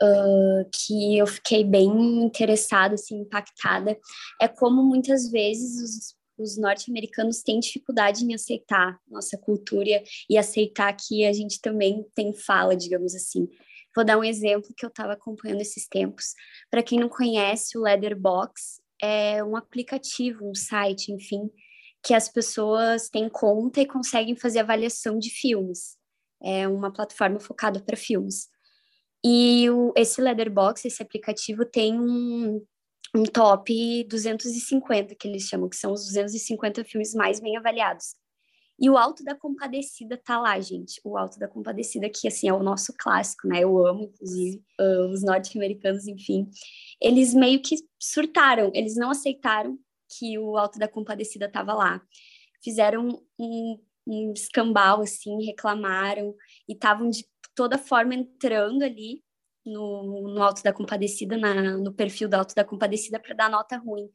uh, 0.01 0.69
que 0.71 1.17
eu 1.17 1.25
fiquei 1.25 1.63
bem 1.63 2.23
interessada, 2.23 2.95
assim, 2.95 3.21
impactada, 3.21 3.97
é 4.39 4.47
como 4.47 4.83
muitas 4.83 5.31
vezes 5.31 5.81
os 5.81 6.21
os 6.41 6.57
norte-americanos 6.57 7.41
têm 7.41 7.59
dificuldade 7.59 8.25
em 8.25 8.33
aceitar 8.33 8.99
nossa 9.07 9.37
cultura 9.37 10.03
e 10.29 10.37
aceitar 10.37 10.91
que 10.93 11.25
a 11.25 11.31
gente 11.31 11.61
também 11.61 12.05
tem 12.15 12.33
fala, 12.33 12.75
digamos 12.75 13.13
assim. 13.15 13.47
Vou 13.95 14.05
dar 14.05 14.17
um 14.17 14.23
exemplo 14.23 14.73
que 14.75 14.85
eu 14.85 14.89
estava 14.89 15.13
acompanhando 15.13 15.61
esses 15.61 15.87
tempos. 15.87 16.33
Para 16.69 16.81
quem 16.81 16.99
não 16.99 17.09
conhece, 17.09 17.77
o 17.77 17.81
Leatherbox 17.81 18.80
é 19.01 19.43
um 19.43 19.55
aplicativo, 19.55 20.49
um 20.49 20.55
site, 20.55 21.11
enfim, 21.11 21.49
que 22.03 22.13
as 22.13 22.29
pessoas 22.29 23.09
têm 23.09 23.29
conta 23.29 23.81
e 23.81 23.85
conseguem 23.85 24.35
fazer 24.35 24.59
avaliação 24.59 25.17
de 25.17 25.29
filmes. 25.29 25.97
É 26.41 26.67
uma 26.67 26.91
plataforma 26.91 27.39
focada 27.39 27.79
para 27.79 27.95
filmes. 27.97 28.49
E 29.23 29.69
o, 29.69 29.93
esse 29.95 30.19
Leatherbox, 30.19 30.85
esse 30.85 31.01
aplicativo, 31.01 31.63
tem 31.63 31.99
um, 31.99 32.65
um 33.15 33.23
top 33.23 34.03
250, 34.05 35.15
que 35.15 35.27
eles 35.27 35.43
chamam, 35.43 35.69
que 35.69 35.75
são 35.75 35.91
os 35.91 36.05
250 36.05 36.83
filmes 36.83 37.13
mais 37.13 37.39
bem 37.39 37.55
avaliados. 37.57 38.15
E 38.81 38.89
o 38.89 38.97
Alto 38.97 39.23
da 39.23 39.35
Compadecida 39.35 40.17
tá 40.17 40.39
lá, 40.39 40.59
gente. 40.59 40.99
O 41.03 41.15
Alto 41.15 41.37
da 41.37 41.47
Compadecida, 41.47 42.09
que 42.09 42.27
assim 42.27 42.49
é 42.49 42.53
o 42.53 42.63
nosso 42.63 42.91
clássico, 42.97 43.47
né? 43.47 43.59
Eu 43.63 43.85
amo, 43.85 44.05
inclusive, 44.05 44.63
uh, 44.79 45.11
os 45.13 45.21
norte-americanos, 45.21 46.07
enfim. 46.07 46.49
Eles 46.99 47.35
meio 47.35 47.61
que 47.61 47.75
surtaram, 47.99 48.71
eles 48.73 48.95
não 48.95 49.11
aceitaram 49.11 49.77
que 50.17 50.35
o 50.39 50.57
Alto 50.57 50.79
da 50.79 50.87
Compadecida 50.87 51.47
tava 51.47 51.75
lá. 51.75 52.01
Fizeram 52.63 53.21
um, 53.39 53.79
um 54.07 54.33
escambau, 54.33 55.01
assim, 55.01 55.45
reclamaram 55.45 56.35
e 56.67 56.73
estavam 56.73 57.07
de 57.07 57.23
toda 57.53 57.77
forma 57.77 58.15
entrando 58.15 58.81
ali 58.81 59.23
no, 59.63 60.33
no 60.33 60.41
Alto 60.41 60.63
da 60.63 60.73
Compadecida, 60.73 61.37
na, 61.37 61.77
no 61.77 61.93
perfil 61.93 62.27
do 62.27 62.33
Alto 62.33 62.55
da 62.55 62.65
Compadecida, 62.65 63.19
para 63.19 63.35
dar 63.35 63.49
nota 63.49 63.77
ruim. 63.77 64.09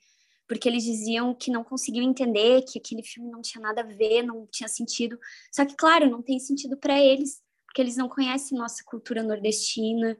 Porque 0.49 0.69
eles 0.69 0.85
diziam 0.85 1.35
que 1.35 1.51
não 1.51 1.65
conseguiam 1.65 2.05
entender, 2.05 2.63
que 2.63 2.79
aquele 2.79 3.03
filme 3.03 3.31
não 3.31 3.41
tinha 3.41 3.61
nada 3.61 3.81
a 3.81 3.85
ver, 3.85 4.23
não 4.23 4.47
tinha 4.47 4.69
sentido. 4.69 5.19
Só 5.53 5.65
que, 5.65 5.75
claro, 5.75 6.09
não 6.09 6.23
tem 6.23 6.39
sentido 6.39 6.77
para 6.77 7.01
eles, 7.01 7.43
porque 7.67 7.83
eles 7.83 7.97
não 7.97 8.09
conhecem 8.09 8.57
nossa 8.57 8.83
cultura 8.85 9.23
nordestina, 9.23 10.17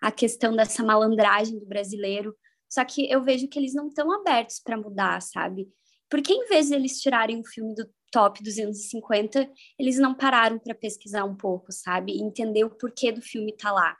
a 0.00 0.12
questão 0.12 0.54
dessa 0.54 0.82
malandragem 0.82 1.58
do 1.58 1.66
brasileiro. 1.66 2.36
Só 2.68 2.84
que 2.84 3.10
eu 3.10 3.22
vejo 3.22 3.48
que 3.48 3.58
eles 3.58 3.74
não 3.74 3.88
estão 3.88 4.12
abertos 4.12 4.60
para 4.60 4.76
mudar, 4.76 5.20
sabe? 5.22 5.68
Porque 6.08 6.32
em 6.32 6.46
vez 6.46 6.68
de 6.68 6.74
eles 6.74 7.00
tirarem 7.00 7.40
o 7.40 7.46
filme 7.46 7.74
do 7.74 7.88
top 8.12 8.42
250, 8.42 9.50
eles 9.78 9.98
não 9.98 10.14
pararam 10.14 10.58
para 10.58 10.74
pesquisar 10.74 11.24
um 11.24 11.36
pouco, 11.36 11.72
sabe? 11.72 12.12
E 12.12 12.22
entender 12.22 12.64
o 12.64 12.70
porquê 12.70 13.10
do 13.10 13.20
filme 13.20 13.56
tá 13.56 13.72
lá. 13.72 13.96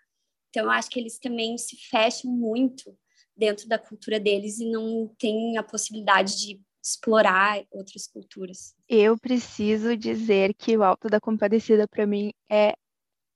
Então, 0.50 0.66
eu 0.66 0.70
acho 0.70 0.88
que 0.88 1.00
eles 1.00 1.18
também 1.18 1.58
se 1.58 1.76
fecham 1.88 2.30
muito 2.30 2.96
dentro 3.36 3.68
da 3.68 3.78
cultura 3.78 4.20
deles 4.20 4.58
e 4.58 4.70
não 4.70 5.08
têm 5.18 5.56
a 5.58 5.62
possibilidade 5.62 6.36
de 6.38 6.60
explorar 6.82 7.62
outras 7.70 8.06
culturas. 8.06 8.74
Eu 8.88 9.18
preciso 9.18 9.96
dizer 9.96 10.54
que 10.54 10.76
o 10.76 10.82
Alto 10.82 11.08
da 11.08 11.20
Compadecida, 11.20 11.88
para 11.88 12.06
mim, 12.06 12.32
é 12.50 12.74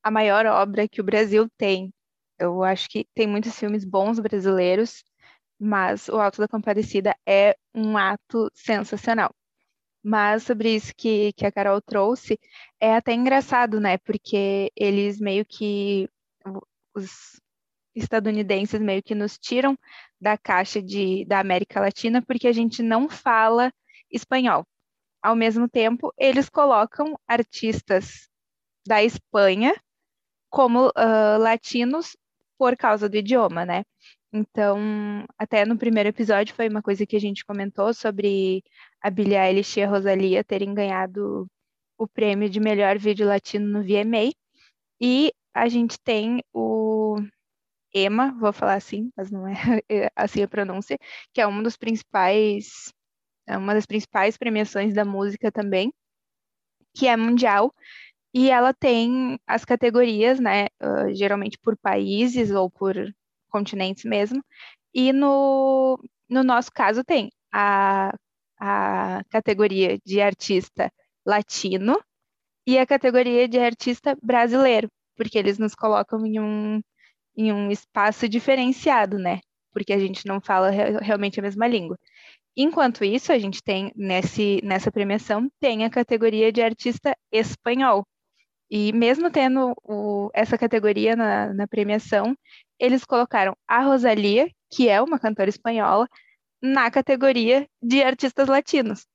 a 0.02 0.10
maior 0.10 0.44
obra 0.46 0.86
que 0.86 1.00
o 1.00 1.04
Brasil 1.04 1.48
tem. 1.56 1.92
Eu 2.38 2.62
acho 2.62 2.88
que 2.88 3.06
tem 3.14 3.26
muitos 3.26 3.58
filmes 3.58 3.84
bons 3.84 4.20
brasileiros, 4.20 5.02
mas 5.58 6.08
o 6.08 6.16
Alto 6.16 6.40
da 6.40 6.46
Compadecida 6.46 7.16
é 7.26 7.56
um 7.74 7.96
ato 7.96 8.50
sensacional. 8.54 9.34
Mas 10.02 10.44
sobre 10.44 10.74
isso 10.74 10.92
que, 10.96 11.32
que 11.32 11.44
a 11.44 11.52
Carol 11.52 11.80
trouxe, 11.80 12.38
é 12.80 12.94
até 12.94 13.12
engraçado, 13.12 13.80
né? 13.80 13.98
Porque 13.98 14.70
eles 14.76 15.18
meio 15.18 15.44
que 15.44 16.08
os 16.94 17.40
estadunidenses 17.98 18.80
meio 18.80 19.02
que 19.02 19.14
nos 19.14 19.38
tiram 19.38 19.78
da 20.20 20.36
caixa 20.36 20.82
de, 20.82 21.24
da 21.26 21.40
América 21.40 21.80
Latina 21.80 22.22
porque 22.22 22.48
a 22.48 22.52
gente 22.52 22.82
não 22.82 23.08
fala 23.08 23.72
espanhol. 24.10 24.64
Ao 25.22 25.34
mesmo 25.34 25.68
tempo, 25.68 26.12
eles 26.16 26.48
colocam 26.48 27.18
artistas 27.26 28.28
da 28.86 29.02
Espanha 29.02 29.74
como 30.50 30.88
uh, 30.88 31.38
latinos 31.38 32.16
por 32.56 32.76
causa 32.76 33.08
do 33.08 33.16
idioma, 33.16 33.64
né? 33.64 33.84
Então, 34.32 34.78
até 35.38 35.64
no 35.64 35.78
primeiro 35.78 36.08
episódio 36.08 36.54
foi 36.54 36.68
uma 36.68 36.82
coisa 36.82 37.06
que 37.06 37.16
a 37.16 37.20
gente 37.20 37.44
comentou 37.44 37.94
sobre 37.94 38.62
a 39.00 39.10
Billie 39.10 39.36
Eilish 39.36 39.78
e 39.78 39.82
a 39.82 39.88
Rosalia 39.88 40.44
terem 40.44 40.74
ganhado 40.74 41.46
o 41.96 42.06
prêmio 42.06 42.48
de 42.48 42.60
melhor 42.60 42.98
vídeo 42.98 43.26
latino 43.26 43.66
no 43.66 43.82
VMA. 43.82 44.32
E 45.00 45.32
a 45.54 45.68
gente 45.68 45.98
tem 45.98 46.42
o 46.52 46.77
EMA, 47.94 48.32
vou 48.38 48.52
falar 48.52 48.74
assim, 48.74 49.10
mas 49.16 49.30
não 49.30 49.46
é, 49.46 49.54
é 49.88 50.10
assim 50.16 50.42
a 50.42 50.48
pronúncia, 50.48 50.98
que 51.32 51.40
é 51.40 51.46
um 51.46 51.62
dos 51.62 51.76
principais, 51.76 52.92
é 53.46 53.56
uma 53.56 53.74
das 53.74 53.86
principais 53.86 54.36
premiações 54.36 54.94
da 54.94 55.04
música 55.04 55.50
também, 55.52 55.92
que 56.94 57.06
é 57.06 57.16
mundial, 57.16 57.74
e 58.34 58.50
ela 58.50 58.74
tem 58.74 59.38
as 59.46 59.64
categorias, 59.64 60.40
né, 60.40 60.66
uh, 60.82 61.14
geralmente 61.14 61.58
por 61.58 61.76
países 61.76 62.50
ou 62.50 62.70
por 62.70 62.94
continentes 63.48 64.04
mesmo, 64.04 64.42
e 64.94 65.12
no, 65.12 65.98
no 66.28 66.42
nosso 66.44 66.72
caso 66.72 67.04
tem 67.04 67.30
a, 67.52 68.14
a 68.58 69.22
categoria 69.30 69.98
de 70.04 70.20
artista 70.20 70.92
latino 71.26 72.00
e 72.66 72.78
a 72.78 72.86
categoria 72.86 73.48
de 73.48 73.58
artista 73.58 74.16
brasileiro 74.22 74.88
porque 75.18 75.36
eles 75.36 75.58
nos 75.58 75.74
colocam 75.74 76.24
em 76.24 76.40
um, 76.40 76.80
em 77.38 77.52
um 77.52 77.70
espaço 77.70 78.28
diferenciado, 78.28 79.18
né? 79.18 79.40
Porque 79.72 79.92
a 79.92 79.98
gente 79.98 80.26
não 80.26 80.40
fala 80.40 80.70
re 80.70 80.98
realmente 81.00 81.38
a 81.38 81.42
mesma 81.42 81.68
língua. 81.68 81.96
Enquanto 82.56 83.04
isso, 83.04 83.32
a 83.32 83.38
gente 83.38 83.62
tem 83.62 83.92
nesse, 83.94 84.60
nessa 84.64 84.90
premiação 84.90 85.48
tem 85.60 85.84
a 85.84 85.90
categoria 85.90 86.50
de 86.52 86.60
artista 86.60 87.14
espanhol. 87.32 88.04
E 88.70 88.92
mesmo 88.92 89.30
tendo 89.30 89.74
o, 89.84 90.30
essa 90.34 90.58
categoria 90.58 91.16
na, 91.16 91.54
na 91.54 91.68
premiação, 91.68 92.36
eles 92.78 93.04
colocaram 93.04 93.54
a 93.68 93.82
Rosalia, 93.82 94.48
que 94.70 94.88
é 94.88 95.00
uma 95.00 95.18
cantora 95.18 95.48
espanhola, 95.48 96.08
na 96.62 96.90
categoria 96.90 97.66
de 97.82 98.02
artistas 98.02 98.48
latinos. 98.48 99.06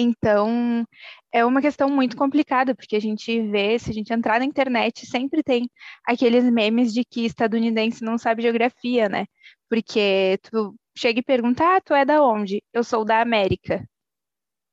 Então, 0.00 0.86
é 1.32 1.44
uma 1.44 1.60
questão 1.60 1.88
muito 1.90 2.16
complicada, 2.16 2.74
porque 2.74 2.96
a 2.96 3.00
gente 3.00 3.42
vê, 3.50 3.78
se 3.78 3.90
a 3.90 3.94
gente 3.94 4.12
entrar 4.12 4.38
na 4.40 4.44
internet, 4.46 5.06
sempre 5.06 5.42
tem 5.42 5.70
aqueles 6.04 6.44
memes 6.50 6.92
de 6.92 7.04
que 7.04 7.24
estadunidense 7.26 8.02
não 8.02 8.18
sabe 8.18 8.42
geografia, 8.42 9.08
né? 9.08 9.26
Porque 9.68 10.38
tu 10.42 10.74
chega 10.96 11.20
e 11.20 11.22
pergunta, 11.22 11.64
ah, 11.76 11.80
tu 11.80 11.94
é 11.94 12.04
da 12.04 12.22
onde? 12.24 12.62
Eu 12.72 12.82
sou 12.84 13.04
da 13.04 13.20
América. 13.20 13.86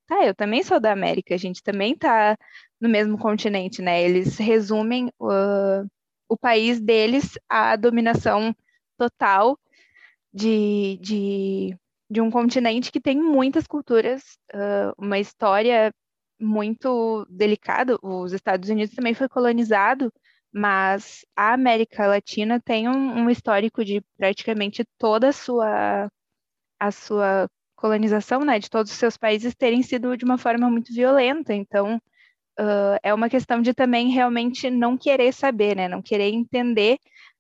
Tá, 0.08 0.26
eu 0.26 0.34
também 0.34 0.64
sou 0.64 0.80
da 0.80 0.92
América, 0.94 1.36
a 1.36 1.38
gente 1.38 1.62
também 1.62 1.96
tá 1.96 2.38
no 2.80 2.88
mesmo 2.90 3.18
continente, 3.18 3.82
né? 3.82 4.02
Eles 4.04 4.38
resumem 4.38 5.08
uh, 5.20 5.86
o 6.30 6.38
país 6.38 6.80
deles 6.80 7.38
à 7.50 7.76
dominação 7.76 8.56
total 8.98 9.60
de, 10.34 10.98
de 11.02 11.78
de 12.10 12.22
um 12.22 12.32
continente 12.32 12.92
que 12.92 13.02
tem 13.02 13.22
muitas 13.22 13.68
culturas, 13.68 14.24
uh, 14.54 14.94
uma 14.98 15.20
história 15.20 15.94
muito 16.40 17.26
delicada. 17.30 17.98
Os 18.02 18.34
Estados 18.34 18.70
Unidos 18.70 18.96
também 18.96 19.14
foi 19.14 19.28
colonizado, 19.28 20.12
mas 20.54 21.26
a 21.36 21.54
América 21.54 22.08
Latina 22.08 22.60
tem 22.60 22.88
um, 22.88 23.24
um 23.24 23.30
histórico 23.30 23.84
de 23.84 24.02
praticamente 24.18 24.86
toda 24.98 25.30
a 25.30 25.34
sua, 25.34 26.10
a 26.80 26.92
sua 26.92 27.50
colonização, 27.76 28.42
né, 28.42 28.60
de 28.60 28.70
todos 28.70 28.92
os 28.92 28.98
seus 28.98 29.18
países 29.18 29.56
terem 29.56 29.84
sido 29.84 30.18
de 30.18 30.26
uma 30.26 30.38
forma 30.38 30.70
muito 30.70 30.94
violenta. 30.94 31.54
Então, 31.54 31.98
uh, 32.60 32.98
é 33.04 33.14
uma 33.14 33.30
questão 33.30 33.62
de 33.62 33.74
também 33.74 34.10
realmente 34.10 34.70
não 34.70 34.98
querer 34.98 35.34
saber, 35.34 35.76
né, 35.76 35.88
não 35.88 36.02
querer 36.02 36.30
entender 36.30 36.98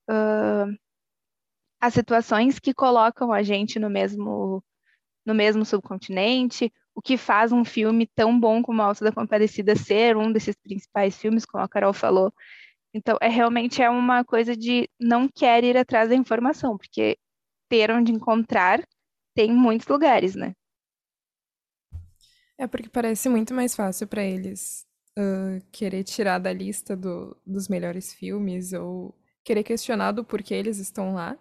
uh, 0.09 0.71
as 1.87 1.93
situações 1.93 2.59
que 2.59 2.73
colocam 2.73 3.31
a 3.31 3.41
gente 3.41 3.79
no 3.79 3.89
mesmo 3.89 4.63
no 5.25 5.35
mesmo 5.35 5.65
subcontinente, 5.65 6.71
o 6.95 7.01
que 7.01 7.17
faz 7.17 7.51
um 7.51 7.65
filme 7.65 8.07
tão 8.15 8.39
bom 8.39 8.63
como 8.63 8.81
Alto 8.81 9.03
da 9.03 9.11
Compadecida 9.11 9.75
ser 9.75 10.15
um 10.15 10.31
desses 10.31 10.55
principais 10.55 11.17
filmes, 11.17 11.45
como 11.45 11.61
a 11.61 11.67
Carol 11.67 11.91
falou. 11.91 12.33
Então, 12.93 13.17
é 13.21 13.27
realmente 13.27 13.81
é 13.81 13.89
uma 13.89 14.23
coisa 14.23 14.55
de 14.55 14.89
não 14.97 15.27
quer 15.27 15.65
ir 15.65 15.75
atrás 15.75 16.07
da 16.07 16.15
informação, 16.15 16.77
porque 16.77 17.17
ter 17.69 17.91
onde 17.91 18.13
encontrar 18.13 18.81
tem 19.35 19.51
muitos 19.51 19.87
lugares, 19.87 20.33
né? 20.33 20.53
É 22.57 22.65
porque 22.65 22.87
parece 22.87 23.27
muito 23.27 23.53
mais 23.53 23.75
fácil 23.75 24.07
para 24.07 24.23
eles 24.23 24.87
uh, 25.19 25.61
querer 25.73 26.03
tirar 26.05 26.39
da 26.39 26.53
lista 26.53 26.95
do, 26.95 27.35
dos 27.45 27.67
melhores 27.67 28.13
filmes 28.13 28.71
ou 28.71 29.13
querer 29.43 29.63
questionar 29.63 30.13
do 30.13 30.23
porquê 30.23 30.53
eles 30.53 30.77
estão 30.77 31.13
lá 31.13 31.37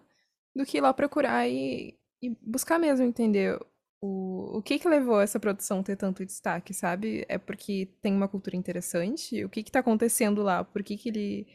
do 0.57 0.65
que 0.65 0.77
ir 0.77 0.81
lá 0.81 0.93
procurar 0.93 1.47
e, 1.47 1.97
e 2.21 2.29
buscar 2.41 2.79
mesmo 2.79 3.05
entender 3.05 3.57
o, 4.01 4.57
o 4.57 4.61
que 4.61 4.79
que 4.79 4.87
levou 4.87 5.21
essa 5.21 5.39
produção 5.39 5.79
a 5.79 5.83
ter 5.83 5.95
tanto 5.95 6.25
destaque, 6.25 6.73
sabe? 6.73 7.25
É 7.29 7.37
porque 7.37 7.89
tem 8.01 8.13
uma 8.13 8.27
cultura 8.27 8.55
interessante? 8.55 9.43
O 9.45 9.49
que 9.49 9.63
que 9.63 9.71
tá 9.71 9.79
acontecendo 9.79 10.41
lá? 10.43 10.63
Por 10.63 10.83
que 10.83 10.97
que 10.97 11.09
ele... 11.09 11.47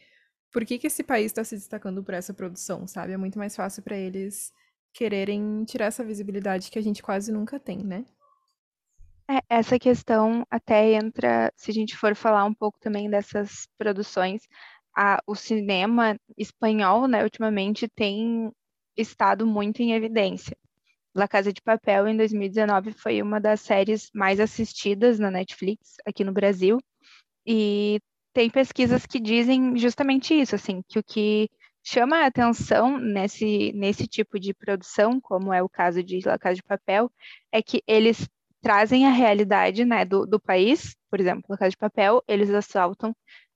Por 0.51 0.65
que 0.65 0.77
que 0.77 0.87
esse 0.87 1.03
país 1.03 1.27
está 1.27 1.43
se 1.43 1.55
destacando 1.55 2.03
por 2.03 2.13
essa 2.13 2.33
produção, 2.33 2.85
sabe? 2.87 3.13
É 3.13 3.17
muito 3.17 3.39
mais 3.39 3.55
fácil 3.55 3.81
para 3.81 3.97
eles 3.97 4.53
quererem 4.93 5.63
tirar 5.65 5.85
essa 5.85 6.03
visibilidade 6.03 6.69
que 6.69 6.77
a 6.77 6.81
gente 6.81 7.01
quase 7.01 7.31
nunca 7.31 7.59
tem, 7.59 7.83
né? 7.83 8.05
É, 9.27 9.39
essa 9.49 9.79
questão 9.79 10.45
até 10.51 10.93
entra, 10.93 11.51
se 11.55 11.71
a 11.71 11.73
gente 11.73 11.97
for 11.97 12.15
falar 12.15 12.45
um 12.45 12.53
pouco 12.53 12.77
também 12.79 13.09
dessas 13.09 13.67
produções, 13.77 14.43
a, 14.95 15.19
o 15.25 15.33
cinema 15.33 16.15
espanhol, 16.37 17.07
né, 17.07 17.23
ultimamente 17.23 17.87
tem 17.87 18.51
estado 18.95 19.45
muito 19.45 19.81
em 19.81 19.93
evidência. 19.93 20.57
La 21.15 21.27
Casa 21.27 21.53
de 21.53 21.61
Papel, 21.61 22.07
em 22.07 22.17
2019, 22.17 22.91
foi 22.93 23.21
uma 23.21 23.39
das 23.39 23.61
séries 23.61 24.09
mais 24.13 24.39
assistidas 24.39 25.19
na 25.19 25.29
Netflix 25.29 25.95
aqui 26.05 26.23
no 26.23 26.31
Brasil. 26.31 26.79
E 27.45 27.99
tem 28.33 28.49
pesquisas 28.49 29.05
que 29.05 29.19
dizem 29.19 29.77
justamente 29.77 30.33
isso, 30.33 30.55
assim, 30.55 30.81
que 30.87 30.97
o 30.97 31.03
que 31.03 31.49
chama 31.83 32.17
a 32.17 32.25
atenção 32.25 32.97
nesse, 32.97 33.71
nesse 33.73 34.07
tipo 34.07 34.39
de 34.39 34.53
produção, 34.53 35.19
como 35.21 35.53
é 35.53 35.61
o 35.61 35.69
caso 35.69 36.01
de 36.01 36.19
La 36.25 36.39
Casa 36.39 36.55
de 36.55 36.63
Papel, 36.63 37.11
é 37.51 37.61
que 37.61 37.83
eles 37.85 38.27
trazem 38.61 39.05
a 39.05 39.11
realidade 39.11 39.83
né, 39.85 40.05
do, 40.05 40.25
do 40.25 40.39
país, 40.39 40.95
por 41.11 41.19
exemplo, 41.19 41.43
La 41.49 41.57
Casa 41.57 41.71
de 41.71 41.77
Papel, 41.77 42.23
eles 42.27 42.49
assaltam 42.49 43.11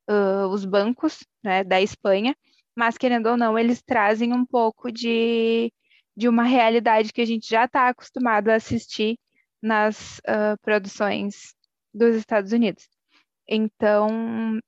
uh, 0.10 0.48
os 0.50 0.65
bancos 0.65 1.25
né, 1.41 1.63
da 1.63 1.82
Espanha, 1.82 2.36
mas 2.77 2.96
querendo 2.96 3.25
ou 3.27 3.36
não, 3.36 3.57
eles 3.57 3.81
trazem 3.81 4.31
um 4.31 4.46
pouco 4.46 4.92
de, 4.92 5.74
de 6.16 6.29
uma 6.29 6.44
realidade 6.44 7.11
que 7.11 7.22
a 7.22 7.25
gente 7.25 7.50
já 7.50 7.66
está 7.66 7.90
acostumado 7.90 8.50
a 8.50 8.55
assistir 8.55 9.18
nas 9.59 10.20
uh, 10.20 10.55
produções 10.61 11.55
dos 11.92 12.16
Estados 12.16 12.51
Unidos. 12.51 12.87
Então, 13.50 14.59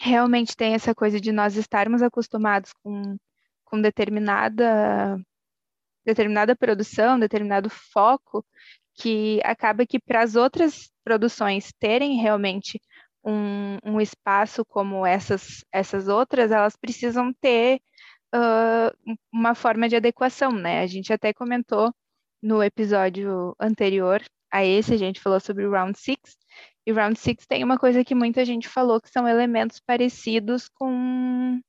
realmente 0.00 0.56
tem 0.56 0.72
essa 0.72 0.94
coisa 0.94 1.20
de 1.20 1.30
nós 1.30 1.56
estarmos 1.56 2.00
acostumados 2.00 2.72
com, 2.82 3.18
com 3.62 3.78
determinada, 3.78 5.20
determinada 6.06 6.56
produção, 6.56 7.18
determinado 7.18 7.68
foco, 7.68 8.42
que 8.94 9.38
acaba 9.44 9.84
que 9.84 10.00
para 10.00 10.22
as 10.22 10.34
outras 10.34 10.90
produções 11.04 11.74
terem 11.78 12.16
realmente 12.22 12.80
um, 13.28 13.78
um 13.84 14.00
espaço 14.00 14.64
como 14.64 15.04
essas, 15.04 15.64
essas 15.70 16.08
outras, 16.08 16.50
elas 16.50 16.76
precisam 16.76 17.32
ter 17.34 17.80
uh, 18.34 19.16
uma 19.32 19.54
forma 19.54 19.88
de 19.88 19.96
adequação, 19.96 20.52
né? 20.52 20.80
A 20.80 20.86
gente 20.86 21.12
até 21.12 21.32
comentou 21.34 21.92
no 22.42 22.62
episódio 22.62 23.54
anterior 23.60 24.22
a 24.50 24.64
esse, 24.64 24.94
a 24.94 24.96
gente 24.96 25.20
falou 25.20 25.40
sobre 25.40 25.66
o 25.66 25.70
Round 25.70 25.98
Six, 25.98 26.38
e 26.86 26.92
Round 26.92 27.18
Six 27.18 27.46
tem 27.46 27.62
uma 27.62 27.76
coisa 27.76 28.02
que 28.02 28.14
muita 28.14 28.44
gente 28.46 28.66
falou 28.66 29.00
que 29.00 29.10
são 29.10 29.28
elementos 29.28 29.78
parecidos 29.80 30.68
com, 30.68 31.60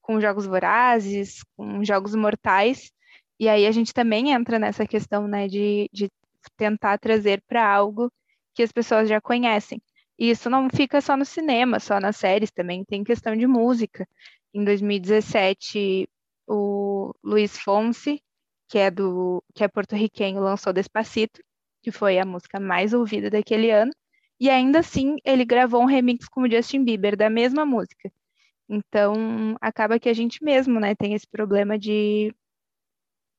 com 0.00 0.20
jogos 0.20 0.46
vorazes, 0.46 1.42
com 1.56 1.82
jogos 1.84 2.14
mortais, 2.14 2.92
e 3.40 3.48
aí 3.48 3.66
a 3.66 3.72
gente 3.72 3.92
também 3.92 4.30
entra 4.30 4.58
nessa 4.60 4.86
questão, 4.86 5.26
né, 5.26 5.48
de, 5.48 5.88
de 5.92 6.08
tentar 6.56 6.98
trazer 6.98 7.42
para 7.48 7.66
algo 7.66 8.12
que 8.54 8.62
as 8.62 8.70
pessoas 8.70 9.08
já 9.08 9.20
conhecem. 9.20 9.82
E 10.20 10.30
isso 10.30 10.50
não 10.50 10.68
fica 10.68 11.00
só 11.00 11.16
no 11.16 11.24
cinema, 11.24 11.80
só 11.80 11.98
nas 11.98 12.16
séries, 12.16 12.50
também 12.50 12.84
tem 12.84 13.02
questão 13.02 13.34
de 13.34 13.46
música. 13.46 14.06
Em 14.52 14.62
2017, 14.62 16.08
o 16.46 17.14
Luiz 17.24 17.58
Fonsi, 17.58 18.22
que 18.68 18.78
é 18.78 18.90
do 18.90 19.42
que 19.54 19.64
é 19.64 19.68
porto-riquenho, 19.68 20.40
lançou 20.42 20.74
Despacito, 20.74 21.42
que 21.82 21.90
foi 21.90 22.18
a 22.18 22.26
música 22.26 22.60
mais 22.60 22.92
ouvida 22.92 23.30
daquele 23.30 23.70
ano, 23.70 23.92
e 24.38 24.50
ainda 24.50 24.80
assim 24.80 25.16
ele 25.24 25.44
gravou 25.44 25.82
um 25.82 25.86
remix 25.86 26.28
com 26.28 26.42
o 26.42 26.50
Justin 26.50 26.84
Bieber 26.84 27.16
da 27.16 27.30
mesma 27.30 27.64
música. 27.64 28.12
Então, 28.68 29.56
acaba 29.60 29.98
que 29.98 30.08
a 30.08 30.14
gente 30.14 30.44
mesmo, 30.44 30.80
né, 30.80 30.94
tem 30.94 31.14
esse 31.14 31.26
problema 31.26 31.78
de 31.78 32.34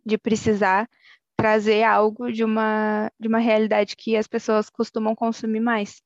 de 0.06 0.18
precisar 0.18 0.90
trazer 1.38 1.84
algo 1.84 2.32
de 2.32 2.44
uma 2.44 3.12
de 3.20 3.28
uma 3.28 3.40
realidade 3.40 3.96
que 3.96 4.16
as 4.18 4.28
pessoas 4.28 4.70
costumam 4.70 5.16
consumir 5.16 5.60
mais. 5.60 6.02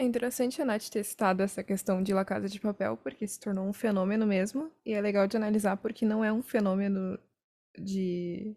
É 0.00 0.02
interessante 0.02 0.62
a 0.62 0.64
Nath 0.64 0.88
ter 0.88 1.04
citado 1.04 1.42
essa 1.42 1.62
questão 1.62 2.02
de 2.02 2.14
La 2.14 2.24
Casa 2.24 2.48
de 2.48 2.58
Papel, 2.58 2.96
porque 2.96 3.28
se 3.28 3.38
tornou 3.38 3.66
um 3.68 3.72
fenômeno 3.74 4.26
mesmo, 4.26 4.72
e 4.82 4.94
é 4.94 5.00
legal 5.00 5.26
de 5.26 5.36
analisar 5.36 5.76
porque 5.76 6.06
não 6.06 6.24
é 6.24 6.32
um 6.32 6.42
fenômeno 6.42 7.18
de, 7.78 8.56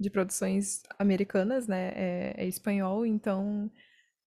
de 0.00 0.08
produções 0.08 0.82
americanas, 0.98 1.68
né? 1.68 1.92
É, 1.94 2.34
é 2.38 2.46
espanhol, 2.46 3.04
então 3.04 3.70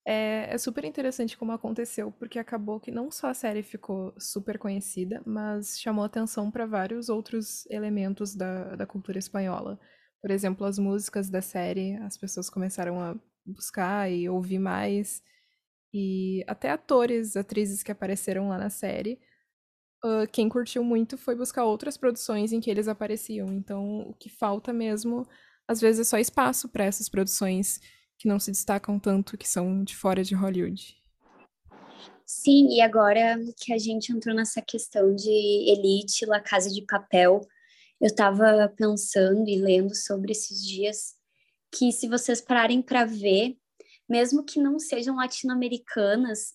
é, 0.06 0.54
é, 0.54 0.58
super 0.60 0.86
interessante 0.86 1.36
como 1.36 1.52
aconteceu, 1.54 2.12
porque 2.12 2.38
acabou 2.38 2.80
que 2.80 2.92
não 2.92 3.10
só 3.10 3.30
a 3.30 3.34
série 3.34 3.63
ficou 3.63 4.13
super 4.20 4.60
conhecida, 4.60 5.24
mas 5.26 5.80
chamou 5.80 6.06
atenção 6.06 6.52
para 6.52 6.68
vários 6.68 7.10
outros 7.10 7.66
elementos 7.72 8.36
da, 8.36 8.76
da 8.76 8.86
cultura 8.86 9.18
espanhola. 9.18 9.80
Por 10.22 10.30
exemplo, 10.30 10.68
as 10.68 10.78
músicas 10.78 11.32
da 11.32 11.42
série, 11.42 11.96
as 11.96 12.16
pessoas 12.16 12.48
começaram 12.48 13.02
a 13.02 13.16
buscar 13.44 14.12
e 14.12 14.30
ouvir 14.30 14.60
mais. 14.60 15.24
E 15.93 16.43
até 16.47 16.71
atores, 16.71 17.38
atrizes 17.38 17.84
que 17.84 17.91
apareceram 17.91 18.49
lá 18.49 18.58
na 18.58 18.69
série. 18.69 19.19
Uh, 20.03 20.27
quem 20.32 20.49
curtiu 20.49 20.84
muito 20.84 21.17
foi 21.17 21.36
buscar 21.36 21.63
outras 21.63 21.95
produções 21.95 22.51
em 22.51 22.60
que 22.60 22.69
eles 22.69 22.88
apareciam. 22.88 23.47
Então, 23.49 24.10
o 24.10 24.13
que 24.13 24.29
falta 24.29 24.73
mesmo, 24.73 25.27
às 25.67 25.79
vezes, 25.79 26.08
é 26.08 26.10
só 26.10 26.17
espaço 26.17 26.67
para 26.67 26.84
essas 26.84 27.08
produções 27.08 27.79
que 28.17 28.27
não 28.27 28.39
se 28.39 28.51
destacam 28.51 28.99
tanto, 28.99 29.38
que 29.38 29.47
são 29.47 29.84
de 29.84 29.95
fora 29.95 30.23
de 30.23 30.34
Hollywood. 30.34 30.95
Sim, 32.25 32.69
e 32.69 32.82
agora 32.82 33.38
que 33.58 33.73
a 33.73 33.77
gente 33.77 34.12
entrou 34.12 34.36
nessa 34.36 34.62
questão 34.62 35.13
de 35.13 35.29
Elite, 35.29 36.25
La 36.25 36.39
Casa 36.39 36.69
de 36.69 36.86
Papel, 36.86 37.41
eu 38.01 38.08
estava 38.08 38.67
pensando 38.75 39.47
e 39.47 39.58
lendo 39.58 39.95
sobre 39.95 40.32
esses 40.32 40.65
dias 40.65 41.13
que 41.71 41.91
se 41.91 42.08
vocês 42.08 42.41
pararem 42.41 42.82
para 42.82 43.06
ver, 43.06 43.58
mesmo 44.10 44.44
que 44.44 44.60
não 44.60 44.80
sejam 44.80 45.16
latino-americanas, 45.16 46.54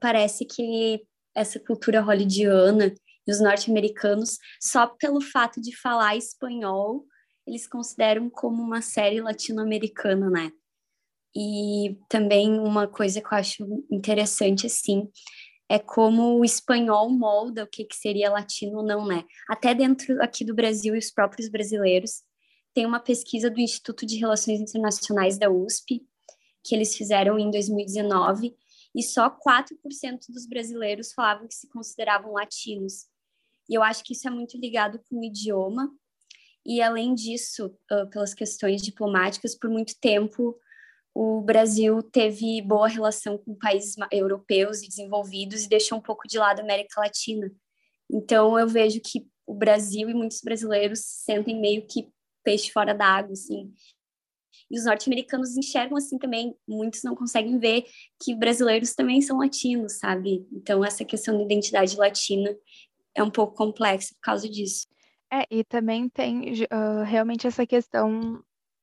parece 0.00 0.44
que 0.44 1.02
essa 1.34 1.60
cultura 1.60 2.00
hollywoodiana 2.00 2.94
e 3.26 3.30
os 3.30 3.40
norte-americanos, 3.40 4.38
só 4.60 4.86
pelo 4.86 5.20
fato 5.20 5.60
de 5.60 5.76
falar 5.76 6.16
espanhol, 6.16 7.04
eles 7.46 7.66
consideram 7.66 8.30
como 8.30 8.62
uma 8.62 8.80
série 8.80 9.20
latino-americana, 9.20 10.30
né? 10.30 10.50
E 11.34 11.98
também 12.08 12.58
uma 12.58 12.88
coisa 12.88 13.20
que 13.20 13.26
eu 13.26 13.38
acho 13.38 13.84
interessante, 13.90 14.66
assim, 14.66 15.08
é 15.68 15.78
como 15.78 16.38
o 16.38 16.44
espanhol 16.44 17.10
molda 17.10 17.64
o 17.64 17.66
que, 17.66 17.84
que 17.84 17.96
seria 17.96 18.30
latino 18.30 18.78
ou 18.78 18.84
não, 18.84 19.06
né? 19.06 19.24
Até 19.48 19.74
dentro 19.74 20.20
aqui 20.22 20.44
do 20.44 20.54
Brasil 20.54 20.94
e 20.94 20.98
os 20.98 21.10
próprios 21.10 21.48
brasileiros, 21.48 22.22
tem 22.72 22.86
uma 22.86 23.00
pesquisa 23.00 23.50
do 23.50 23.60
Instituto 23.60 24.06
de 24.06 24.16
Relações 24.16 24.60
Internacionais 24.60 25.38
da 25.38 25.50
USP, 25.50 26.02
que 26.66 26.74
eles 26.74 26.96
fizeram 26.96 27.38
em 27.38 27.50
2019, 27.50 28.54
e 28.94 29.02
só 29.02 29.30
4% 29.30 29.72
dos 30.30 30.46
brasileiros 30.46 31.12
falavam 31.12 31.46
que 31.46 31.54
se 31.54 31.68
consideravam 31.68 32.32
latinos. 32.32 33.06
E 33.68 33.74
eu 33.74 33.82
acho 33.82 34.02
que 34.02 34.14
isso 34.14 34.26
é 34.26 34.30
muito 34.30 34.58
ligado 34.58 35.00
com 35.08 35.18
o 35.20 35.24
idioma 35.24 35.90
E 36.64 36.80
além 36.80 37.14
disso, 37.14 37.66
uh, 37.92 38.08
pelas 38.10 38.34
questões 38.34 38.82
diplomáticas, 38.82 39.54
por 39.54 39.70
muito 39.70 39.94
tempo 40.00 40.58
o 41.14 41.40
Brasil 41.40 42.02
teve 42.02 42.60
boa 42.60 42.88
relação 42.88 43.38
com 43.38 43.54
países 43.54 43.94
europeus 44.12 44.82
e 44.82 44.88
desenvolvidos 44.88 45.64
e 45.64 45.68
deixou 45.68 45.96
um 45.96 46.02
pouco 46.02 46.28
de 46.28 46.36
lado 46.38 46.60
a 46.60 46.62
América 46.62 47.00
Latina. 47.00 47.50
Então 48.10 48.58
eu 48.58 48.68
vejo 48.68 49.00
que 49.00 49.26
o 49.46 49.54
Brasil 49.54 50.10
e 50.10 50.14
muitos 50.14 50.42
brasileiros 50.42 50.98
se 50.98 51.24
sentem 51.24 51.58
meio 51.58 51.86
que 51.86 52.10
peixe 52.44 52.70
fora 52.70 52.92
d'água, 52.92 53.32
assim. 53.32 53.72
E 54.70 54.78
os 54.78 54.84
norte-americanos 54.84 55.56
enxergam 55.56 55.96
assim 55.96 56.18
também, 56.18 56.56
muitos 56.66 57.02
não 57.02 57.14
conseguem 57.14 57.58
ver 57.58 57.84
que 58.22 58.34
brasileiros 58.34 58.94
também 58.94 59.20
são 59.20 59.38
latinos, 59.38 59.98
sabe? 59.98 60.46
Então 60.52 60.84
essa 60.84 61.04
questão 61.04 61.36
da 61.36 61.44
identidade 61.44 61.96
latina 61.96 62.56
é 63.14 63.22
um 63.22 63.30
pouco 63.30 63.54
complexa 63.54 64.14
por 64.14 64.20
causa 64.20 64.48
disso. 64.48 64.86
É, 65.32 65.44
e 65.50 65.64
também 65.64 66.08
tem 66.08 66.52
uh, 66.64 67.02
realmente 67.04 67.46
essa 67.46 67.66
questão 67.66 68.42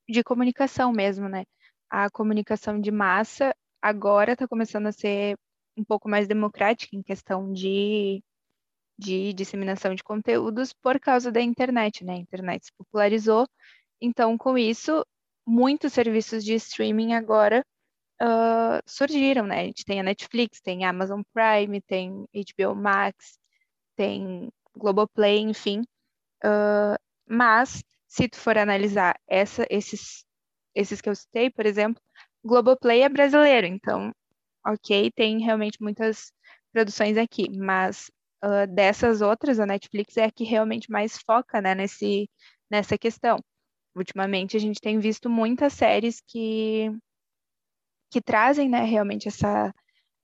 de 0.09 0.23
comunicação 0.23 0.91
mesmo, 0.91 1.29
né? 1.29 1.45
A 1.89 2.09
comunicação 2.09 2.79
de 2.79 2.91
massa 2.91 3.55
agora 3.81 4.33
está 4.33 4.47
começando 4.47 4.87
a 4.87 4.91
ser 4.91 5.37
um 5.77 5.83
pouco 5.83 6.09
mais 6.09 6.27
democrática 6.27 6.95
em 6.95 7.01
questão 7.01 7.51
de, 7.51 8.23
de 8.97 9.33
disseminação 9.33 9.95
de 9.95 10.03
conteúdos 10.03 10.73
por 10.73 10.99
causa 10.99 11.31
da 11.31 11.41
internet, 11.41 12.03
né? 12.03 12.13
A 12.13 12.17
internet 12.17 12.65
se 12.65 12.71
popularizou, 12.77 13.47
então 14.01 14.37
com 14.37 14.57
isso 14.57 15.05
muitos 15.45 15.93
serviços 15.93 16.43
de 16.43 16.53
streaming 16.55 17.13
agora 17.13 17.65
uh, 18.21 18.81
surgiram, 18.85 19.45
né? 19.45 19.61
A 19.61 19.63
gente 19.65 19.85
tem 19.85 19.99
a 19.99 20.03
Netflix, 20.03 20.61
tem 20.61 20.85
a 20.85 20.89
Amazon 20.89 21.21
Prime, 21.33 21.81
tem 21.81 22.25
HBO 22.33 22.75
Max, 22.75 23.37
tem 23.95 24.49
Globoplay, 24.75 25.39
enfim. 25.39 25.81
Uh, 26.43 26.97
mas, 27.27 27.83
se 28.07 28.27
tu 28.27 28.37
for 28.37 28.57
analisar 28.57 29.15
essa, 29.27 29.65
esses, 29.69 30.25
esses 30.75 31.01
que 31.01 31.09
eu 31.09 31.15
citei, 31.15 31.49
por 31.49 31.65
exemplo, 31.65 32.01
Globoplay 32.43 33.01
é 33.03 33.09
brasileiro, 33.09 33.67
então, 33.67 34.13
ok, 34.65 35.11
tem 35.11 35.39
realmente 35.39 35.81
muitas 35.81 36.31
produções 36.71 37.17
aqui, 37.17 37.49
mas 37.49 38.11
uh, 38.43 38.67
dessas 38.67 39.21
outras, 39.21 39.59
a 39.59 39.65
Netflix 39.65 40.17
é 40.17 40.25
a 40.25 40.31
que 40.31 40.43
realmente 40.43 40.91
mais 40.91 41.17
foca 41.17 41.61
né, 41.61 41.75
nesse, 41.75 42.29
nessa 42.69 42.97
questão. 42.97 43.37
Ultimamente, 43.95 44.57
a 44.57 44.59
gente 44.59 44.81
tem 44.81 44.99
visto 44.99 45.29
muitas 45.29 45.73
séries 45.73 46.21
que, 46.27 46.91
que 48.11 48.21
trazem 48.21 48.69
né, 48.69 48.83
realmente 48.83 49.27
essa, 49.27 49.73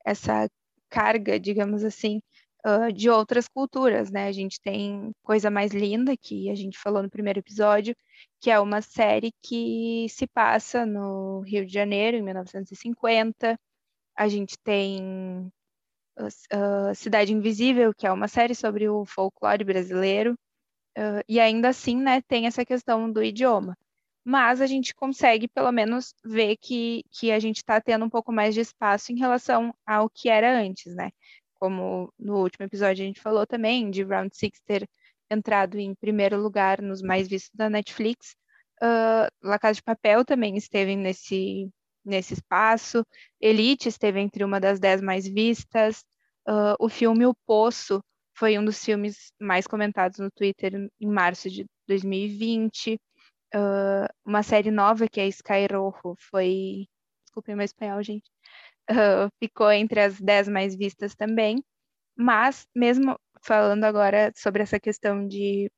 essa 0.05 0.49
carga, 0.89 1.39
digamos 1.39 1.83
assim, 1.83 2.21
uh, 2.65 2.91
de 2.91 3.09
outras 3.09 3.47
culturas, 3.47 4.11
né? 4.11 4.27
A 4.27 4.31
gente 4.31 4.59
tem 4.61 5.11
Coisa 5.23 5.49
Mais 5.49 5.71
Linda, 5.71 6.15
que 6.17 6.49
a 6.49 6.55
gente 6.55 6.77
falou 6.77 7.03
no 7.03 7.09
primeiro 7.09 7.39
episódio, 7.39 7.95
que 8.41 8.49
é 8.51 8.59
uma 8.59 8.81
série 8.81 9.31
que 9.41 10.07
se 10.09 10.27
passa 10.27 10.85
no 10.85 11.41
Rio 11.41 11.65
de 11.65 11.73
Janeiro, 11.73 12.17
em 12.17 12.21
1950. 12.21 13.57
A 14.17 14.27
gente 14.27 14.57
tem 14.63 15.51
uh, 16.19 16.95
Cidade 16.95 17.33
Invisível, 17.33 17.93
que 17.93 18.07
é 18.07 18.11
uma 18.11 18.27
série 18.27 18.55
sobre 18.55 18.89
o 18.89 19.05
folclore 19.05 19.63
brasileiro. 19.63 20.35
Uh, 20.99 21.23
e 21.27 21.39
ainda 21.39 21.69
assim, 21.69 21.95
né, 21.95 22.21
tem 22.21 22.47
essa 22.47 22.65
questão 22.65 23.11
do 23.11 23.23
idioma. 23.23 23.77
Mas 24.23 24.61
a 24.61 24.67
gente 24.67 24.93
consegue, 24.93 25.47
pelo 25.47 25.71
menos, 25.71 26.13
ver 26.25 26.57
que, 26.57 27.03
que 27.11 27.31
a 27.31 27.39
gente 27.39 27.57
está 27.57 27.79
tendo 27.81 28.05
um 28.05 28.09
pouco 28.09 28.31
mais 28.31 28.53
de 28.53 28.61
espaço 28.61 29.11
em 29.11 29.17
relação 29.17 29.73
ao 29.87 30.09
que 30.09 30.29
era 30.29 30.59
antes, 30.59 30.93
né? 30.95 31.09
como 31.59 32.11
no 32.17 32.37
último 32.41 32.65
episódio 32.65 33.03
a 33.03 33.07
gente 33.07 33.21
falou 33.21 33.45
também, 33.45 33.91
de 33.91 34.03
Round 34.03 34.35
Six 34.35 34.59
ter 34.65 34.89
entrado 35.29 35.77
em 35.77 35.93
primeiro 35.93 36.41
lugar 36.41 36.81
nos 36.81 37.01
mais 37.01 37.27
vistos 37.27 37.51
da 37.53 37.69
Netflix. 37.69 38.35
Uh, 38.81 39.27
La 39.43 39.59
Casa 39.59 39.75
de 39.75 39.83
Papel 39.83 40.23
também 40.23 40.55
esteve 40.55 40.95
nesse, 40.95 41.69
nesse 42.03 42.33
espaço. 42.33 43.05
Elite 43.39 43.89
esteve 43.89 44.19
entre 44.19 44.43
uma 44.43 44.59
das 44.59 44.79
dez 44.79 45.01
mais 45.01 45.27
vistas. 45.27 46.03
Uh, 46.47 46.75
o 46.79 46.89
filme 46.89 47.25
O 47.25 47.35
Poço 47.45 48.01
foi 48.39 48.57
um 48.57 48.63
dos 48.63 48.83
filmes 48.83 49.33
mais 49.39 49.67
comentados 49.67 50.17
no 50.17 50.31
Twitter 50.31 50.89
em 50.99 51.07
março 51.07 51.49
de 51.49 51.65
2020. 51.87 52.99
Uh, 53.53 54.07
uma 54.25 54.41
série 54.43 54.71
nova 54.71 55.07
que 55.09 55.19
é 55.19 55.27
Sky 55.27 55.67
Rojo 55.71 56.15
foi. 56.31 56.87
Desculpem 57.25 57.55
meu 57.55 57.65
espanhol, 57.65 58.01
gente 58.01 58.29
uh, 58.89 59.29
ficou 59.43 59.71
entre 59.71 59.99
as 59.99 60.19
dez 60.19 60.47
mais 60.47 60.75
vistas 60.75 61.15
também. 61.15 61.63
Mas, 62.15 62.67
mesmo 62.75 63.19
falando 63.43 63.83
agora 63.83 64.31
sobre 64.35 64.63
essa 64.63 64.79
questão 64.79 65.27
de 65.27 65.71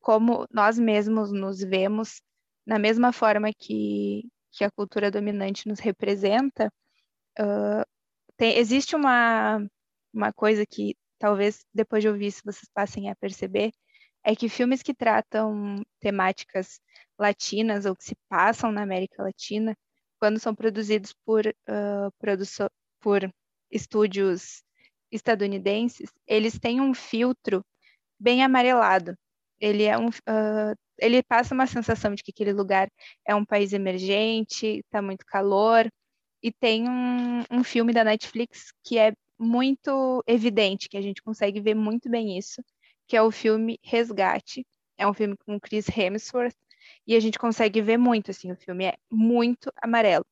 como 0.00 0.46
nós 0.50 0.78
mesmos 0.78 1.32
nos 1.32 1.60
vemos, 1.60 2.22
na 2.66 2.78
mesma 2.78 3.12
forma 3.12 3.50
que, 3.56 4.22
que 4.52 4.64
a 4.64 4.70
cultura 4.70 5.10
dominante 5.10 5.68
nos 5.68 5.80
representa, 5.80 6.72
uh, 7.38 7.84
tem, 8.36 8.58
existe 8.58 8.96
uma, 8.96 9.58
uma 10.12 10.32
coisa 10.32 10.64
que 10.66 10.94
talvez 11.20 11.64
depois 11.72 12.02
de 12.02 12.08
ouvir 12.08 12.28
isso 12.28 12.42
vocês 12.44 12.68
passem 12.74 13.10
a 13.10 13.14
perceber, 13.14 13.72
é 14.24 14.34
que 14.34 14.48
filmes 14.48 14.82
que 14.82 14.94
tratam 14.94 15.82
temáticas 16.00 16.80
latinas 17.18 17.86
ou 17.86 17.94
que 17.94 18.04
se 18.04 18.16
passam 18.28 18.72
na 18.72 18.82
América 18.82 19.22
Latina, 19.22 19.76
quando 20.18 20.40
são 20.40 20.54
produzidos 20.54 21.14
por, 21.24 21.46
uh, 21.46 22.12
por 23.00 23.32
estúdios 23.70 24.62
estadunidenses, 25.12 26.10
eles 26.26 26.58
têm 26.58 26.80
um 26.80 26.94
filtro 26.94 27.64
bem 28.18 28.42
amarelado. 28.42 29.16
Ele 29.60 29.84
é 29.84 29.96
um, 29.98 30.08
uh, 30.08 30.74
ele 30.98 31.22
passa 31.22 31.54
uma 31.54 31.66
sensação 31.66 32.14
de 32.14 32.22
que 32.22 32.30
aquele 32.30 32.52
lugar 32.52 32.88
é 33.26 33.34
um 33.34 33.44
país 33.44 33.72
emergente, 33.72 34.80
está 34.80 35.02
muito 35.02 35.24
calor, 35.26 35.88
e 36.42 36.52
tem 36.52 36.88
um, 36.88 37.42
um 37.50 37.64
filme 37.64 37.92
da 37.92 38.04
Netflix 38.04 38.72
que 38.84 38.98
é 38.98 39.12
muito 39.40 40.22
evidente, 40.26 40.88
que 40.88 40.98
a 40.98 41.00
gente 41.00 41.22
consegue 41.22 41.60
ver 41.60 41.74
muito 41.74 42.10
bem 42.10 42.36
isso, 42.36 42.62
que 43.08 43.16
é 43.16 43.22
o 43.22 43.30
filme 43.30 43.80
Resgate. 43.82 44.66
É 44.98 45.06
um 45.06 45.14
filme 45.14 45.34
com 45.38 45.58
Chris 45.58 45.86
Hemsworth, 45.88 46.54
e 47.06 47.16
a 47.16 47.20
gente 47.20 47.38
consegue 47.38 47.80
ver 47.80 47.96
muito, 47.96 48.30
assim, 48.30 48.52
o 48.52 48.56
filme 48.56 48.84
é 48.84 48.94
muito 49.10 49.72
amarelo. 49.82 50.24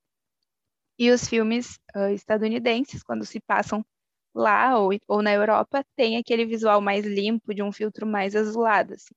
E 0.99 1.11
os 1.11 1.27
filmes 1.27 1.79
uh, 1.97 2.11
estadunidenses, 2.12 3.03
quando 3.03 3.25
se 3.25 3.40
passam 3.40 3.85
lá 4.35 4.79
ou, 4.79 4.90
ou 5.07 5.23
na 5.23 5.33
Europa, 5.33 5.85
tem 5.97 6.16
aquele 6.16 6.44
visual 6.44 6.81
mais 6.81 7.07
limpo, 7.07 7.55
de 7.55 7.62
um 7.62 7.73
filtro 7.73 8.07
mais 8.07 8.37
azulado, 8.37 8.94
assim. 8.94 9.14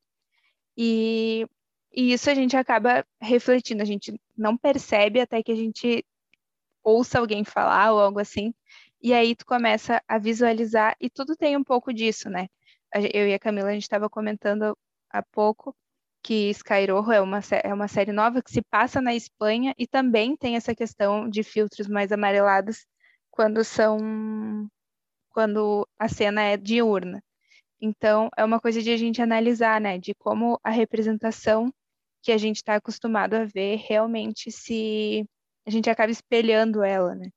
E, 0.78 1.46
e 1.92 2.14
isso 2.14 2.30
a 2.30 2.34
gente 2.34 2.56
acaba 2.56 3.06
refletindo, 3.20 3.82
a 3.82 3.86
gente 3.86 4.20
não 4.38 4.58
percebe 4.58 5.20
até 5.20 5.44
que 5.44 5.52
a 5.52 5.56
gente 5.56 6.06
ouça 6.84 7.20
alguém 7.20 7.44
falar 7.44 7.92
ou 7.94 8.00
algo 8.00 8.20
assim, 8.20 8.54
e 9.02 9.14
aí 9.14 9.36
tu 9.36 9.46
começa 9.46 10.02
a 10.08 10.18
visualizar, 10.18 10.96
e 11.00 11.10
tudo 11.10 11.36
tem 11.36 11.58
um 11.58 11.64
pouco 11.64 11.94
disso, 11.94 12.30
né? 12.30 12.48
Eu 13.14 13.28
e 13.28 13.34
a 13.34 13.40
Camila, 13.40 13.70
a 13.70 13.74
gente 13.74 13.84
estava 13.84 14.10
comentando 14.10 14.78
há 15.10 15.24
pouco 15.24 15.76
que 16.24 16.50
Sky 16.52 16.86
Rojo 16.90 17.12
é 17.12 17.22
uma, 17.22 17.40
é 17.64 17.74
uma 17.74 17.88
série 17.88 18.12
nova 18.12 18.42
que 18.42 18.52
se 18.52 18.62
passa 18.62 19.02
na 19.02 19.16
Espanha 19.16 19.74
e 19.78 19.88
também 19.88 20.36
tem 20.38 20.56
essa 20.56 20.76
questão 20.76 21.30
de 21.30 21.44
filtros 21.44 21.88
mais 21.88 22.12
amarelados 22.12 22.86
quando 23.32 23.64
são 23.64 23.98
quando 25.30 25.88
a 25.98 26.08
cena 26.10 26.44
é 26.44 26.58
diurna. 26.58 27.24
Então, 27.82 28.30
é 28.38 28.46
uma 28.46 28.60
coisa 28.60 28.82
de 28.82 28.92
a 28.92 28.98
gente 28.98 29.22
analisar, 29.22 29.82
né, 29.82 29.98
de 29.98 30.14
como 30.16 30.60
a 30.64 30.70
representação 30.70 31.74
que 32.22 32.32
a 32.32 32.38
gente 32.38 32.58
está 32.58 32.76
acostumado 32.76 33.36
a 33.36 33.46
ver 33.46 33.78
realmente 33.78 34.52
se 34.52 35.26
a 35.66 35.72
gente 35.72 35.90
acaba 35.90 36.12
espelhando 36.12 36.84
ela, 36.84 37.16
né? 37.16 37.30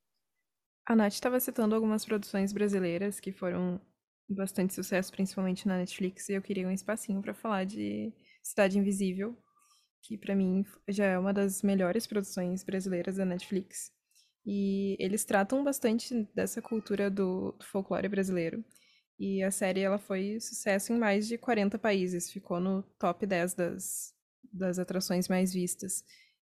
A 0.86 0.94
Nath 0.94 1.14
estava 1.14 1.40
citando 1.40 1.74
algumas 1.74 2.04
produções 2.04 2.52
brasileiras 2.52 3.18
que 3.18 3.32
foram 3.32 3.80
bastante 4.28 4.74
sucesso, 4.74 5.10
principalmente 5.10 5.66
na 5.66 5.78
Netflix, 5.78 6.28
e 6.28 6.34
eu 6.34 6.42
queria 6.42 6.68
um 6.68 6.72
espacinho 6.72 7.22
para 7.22 7.32
falar 7.32 7.64
de 7.64 8.12
Cidade 8.42 8.78
Invisível, 8.78 9.36
que 10.02 10.18
para 10.18 10.34
mim 10.34 10.64
já 10.88 11.06
é 11.06 11.18
uma 11.18 11.32
das 11.32 11.62
melhores 11.62 12.06
produções 12.06 12.62
brasileiras 12.62 13.16
da 13.16 13.24
Netflix. 13.24 13.90
E 14.44 14.96
eles 15.00 15.24
tratam 15.24 15.64
bastante 15.64 16.28
dessa 16.34 16.60
cultura 16.60 17.10
do, 17.10 17.52
do 17.52 17.64
folclore 17.64 18.08
brasileiro. 18.08 18.62
E 19.18 19.42
a 19.42 19.50
série 19.50 19.80
ela 19.80 19.98
foi 19.98 20.38
sucesso 20.38 20.92
em 20.92 20.98
mais 20.98 21.26
de 21.26 21.38
40 21.38 21.78
países, 21.78 22.30
ficou 22.30 22.60
no 22.60 22.82
top 22.98 23.24
10 23.24 23.54
das, 23.54 24.12
das 24.52 24.78
atrações 24.78 25.28
mais 25.28 25.54
vistas. 25.54 26.04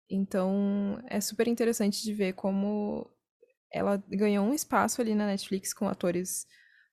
Então 0.08 1.02
é 1.08 1.20
super 1.20 1.48
interessante 1.48 2.04
de 2.04 2.14
ver 2.14 2.34
como 2.34 3.10
ela 3.72 4.04
ganhou 4.10 4.46
um 4.46 4.54
espaço 4.54 5.02
ali 5.02 5.16
na 5.16 5.28
Netflix 5.28 5.74
com 5.74 5.88
atores 5.88 6.48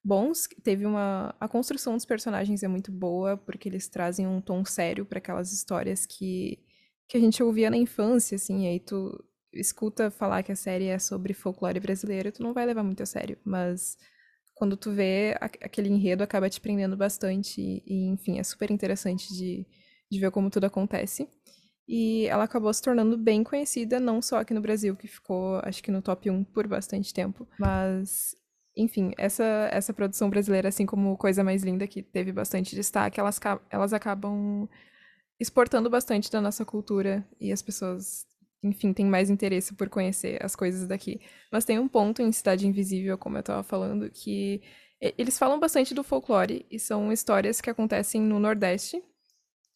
bons. 0.05 0.49
Teve 0.63 0.85
uma. 0.87 1.35
A 1.41 1.49
construção 1.49 1.95
dos 1.95 2.05
personagens 2.05 2.63
é 2.63 2.69
muito 2.69 2.93
boa, 2.93 3.37
porque 3.37 3.69
eles 3.69 3.89
trazem 3.89 4.27
um 4.27 4.41
tom 4.41 4.65
sério 4.65 5.07
para 5.07 5.19
aquelas 5.19 5.53
histórias 5.53 6.05
que, 6.07 6.59
que 7.09 7.17
a 7.17 7.21
gente 7.21 7.43
ouvia 7.43 7.71
na 7.71 7.77
infância, 7.77 8.37
assim, 8.37 8.67
aí 8.67 8.81
tu 8.81 9.25
escuta 9.53 10.11
falar 10.11 10.43
que 10.43 10.53
a 10.53 10.57
série 10.57 10.87
é 10.87 10.99
sobre 10.99 11.33
folclore 11.33 11.81
brasileiro, 11.81 12.33
tu 12.33 12.43
não 12.43 12.53
vai 12.53 12.67
levar 12.67 12.83
muito 12.83 13.03
a 13.03 13.07
sério, 13.07 13.39
mas 13.45 13.97
quando 14.55 14.77
tu 14.77 14.93
vê 14.93 15.37
aquele 15.41 15.89
enredo 15.89 16.23
acaba 16.23 16.51
te 16.51 16.61
prendendo 16.61 16.97
bastante 16.97 17.61
e 17.61 18.07
enfim, 18.09 18.39
é 18.39 18.45
super 18.45 18.71
interessante 18.71 19.33
de, 19.33 19.67
de 20.11 20.21
ver 20.21 20.31
como 20.31 20.51
tudo 20.51 20.65
acontece. 20.65 21.29
E 21.87 22.27
ela 22.27 22.45
acabou 22.45 22.73
se 22.73 22.81
tornando 22.81 23.17
bem 23.17 23.45
conhecida, 23.45 24.01
não 24.01 24.23
só 24.23 24.39
aqui 24.39 24.55
no 24.55 24.61
Brasil, 24.61 24.97
que 24.97 25.07
ficou, 25.07 25.61
acho 25.63 25.83
que 25.83 25.91
no 25.91 26.01
top 26.01 26.31
1 26.31 26.45
por 26.45 26.67
bastante 26.67 27.13
tempo, 27.13 27.47
mas 27.59 28.35
enfim, 28.77 29.13
essa, 29.17 29.69
essa 29.71 29.93
produção 29.93 30.29
brasileira, 30.29 30.69
assim 30.69 30.85
como 30.87 31.17
Coisa 31.17 31.45
Mais 31.45 31.63
Linda, 31.63 31.87
que 31.87 32.03
teve 32.03 32.33
bastante 32.33 32.75
destaque, 32.75 33.21
elas, 33.21 33.39
elas 33.71 33.93
acabam 33.93 34.69
exportando 35.39 35.89
bastante 35.91 36.31
da 36.31 36.41
nossa 36.41 36.65
cultura 36.65 37.27
e 37.41 37.53
as 37.53 37.63
pessoas, 37.63 38.27
enfim, 38.63 38.93
têm 38.93 39.07
mais 39.07 39.31
interesse 39.31 39.75
por 39.75 39.89
conhecer 39.89 40.45
as 40.45 40.57
coisas 40.57 40.89
daqui. 40.89 41.21
Mas 41.53 41.65
tem 41.65 41.79
um 41.79 41.89
ponto 41.89 42.21
em 42.23 42.33
Cidade 42.33 42.67
Invisível, 42.67 43.17
como 43.17 43.37
eu 43.37 43.41
estava 43.41 43.63
falando, 43.63 44.11
que 44.11 44.63
eles 45.01 45.39
falam 45.39 45.61
bastante 45.61 45.95
do 45.95 46.03
folclore 46.03 46.67
e 46.71 46.79
são 46.79 47.13
histórias 47.13 47.61
que 47.61 47.71
acontecem 47.71 48.21
no 48.21 48.39
Nordeste, 48.41 49.03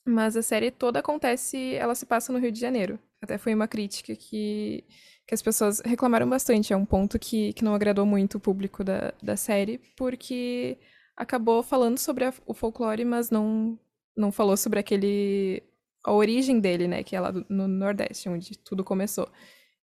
mas 0.08 0.36
a 0.36 0.42
série 0.42 0.70
toda 0.70 1.00
acontece, 1.00 1.74
ela 1.74 1.94
se 1.94 2.06
passa 2.06 2.32
no 2.32 2.38
Rio 2.38 2.52
de 2.52 2.60
Janeiro. 2.60 2.98
Até 3.20 3.38
foi 3.38 3.54
uma 3.54 3.68
crítica 3.68 4.14
que, 4.14 4.84
que 5.26 5.34
as 5.34 5.42
pessoas 5.42 5.80
reclamaram 5.84 6.28
bastante. 6.28 6.72
É 6.72 6.76
um 6.76 6.84
ponto 6.84 7.18
que, 7.18 7.52
que 7.52 7.64
não 7.64 7.74
agradou 7.74 8.06
muito 8.06 8.36
o 8.36 8.40
público 8.40 8.84
da, 8.84 9.12
da 9.22 9.36
série, 9.36 9.80
porque 9.96 10.78
acabou 11.16 11.62
falando 11.62 11.98
sobre 11.98 12.24
a, 12.24 12.32
o 12.46 12.54
folclore, 12.54 13.04
mas 13.04 13.30
não, 13.30 13.78
não 14.16 14.32
falou 14.32 14.56
sobre 14.56 14.78
aquele. 14.78 15.62
a 16.04 16.12
origem 16.12 16.60
dele, 16.60 16.88
né? 16.88 17.02
Que 17.02 17.16
é 17.16 17.20
lá 17.20 17.32
no 17.48 17.68
Nordeste, 17.68 18.28
onde 18.28 18.56
tudo 18.58 18.84
começou. 18.84 19.28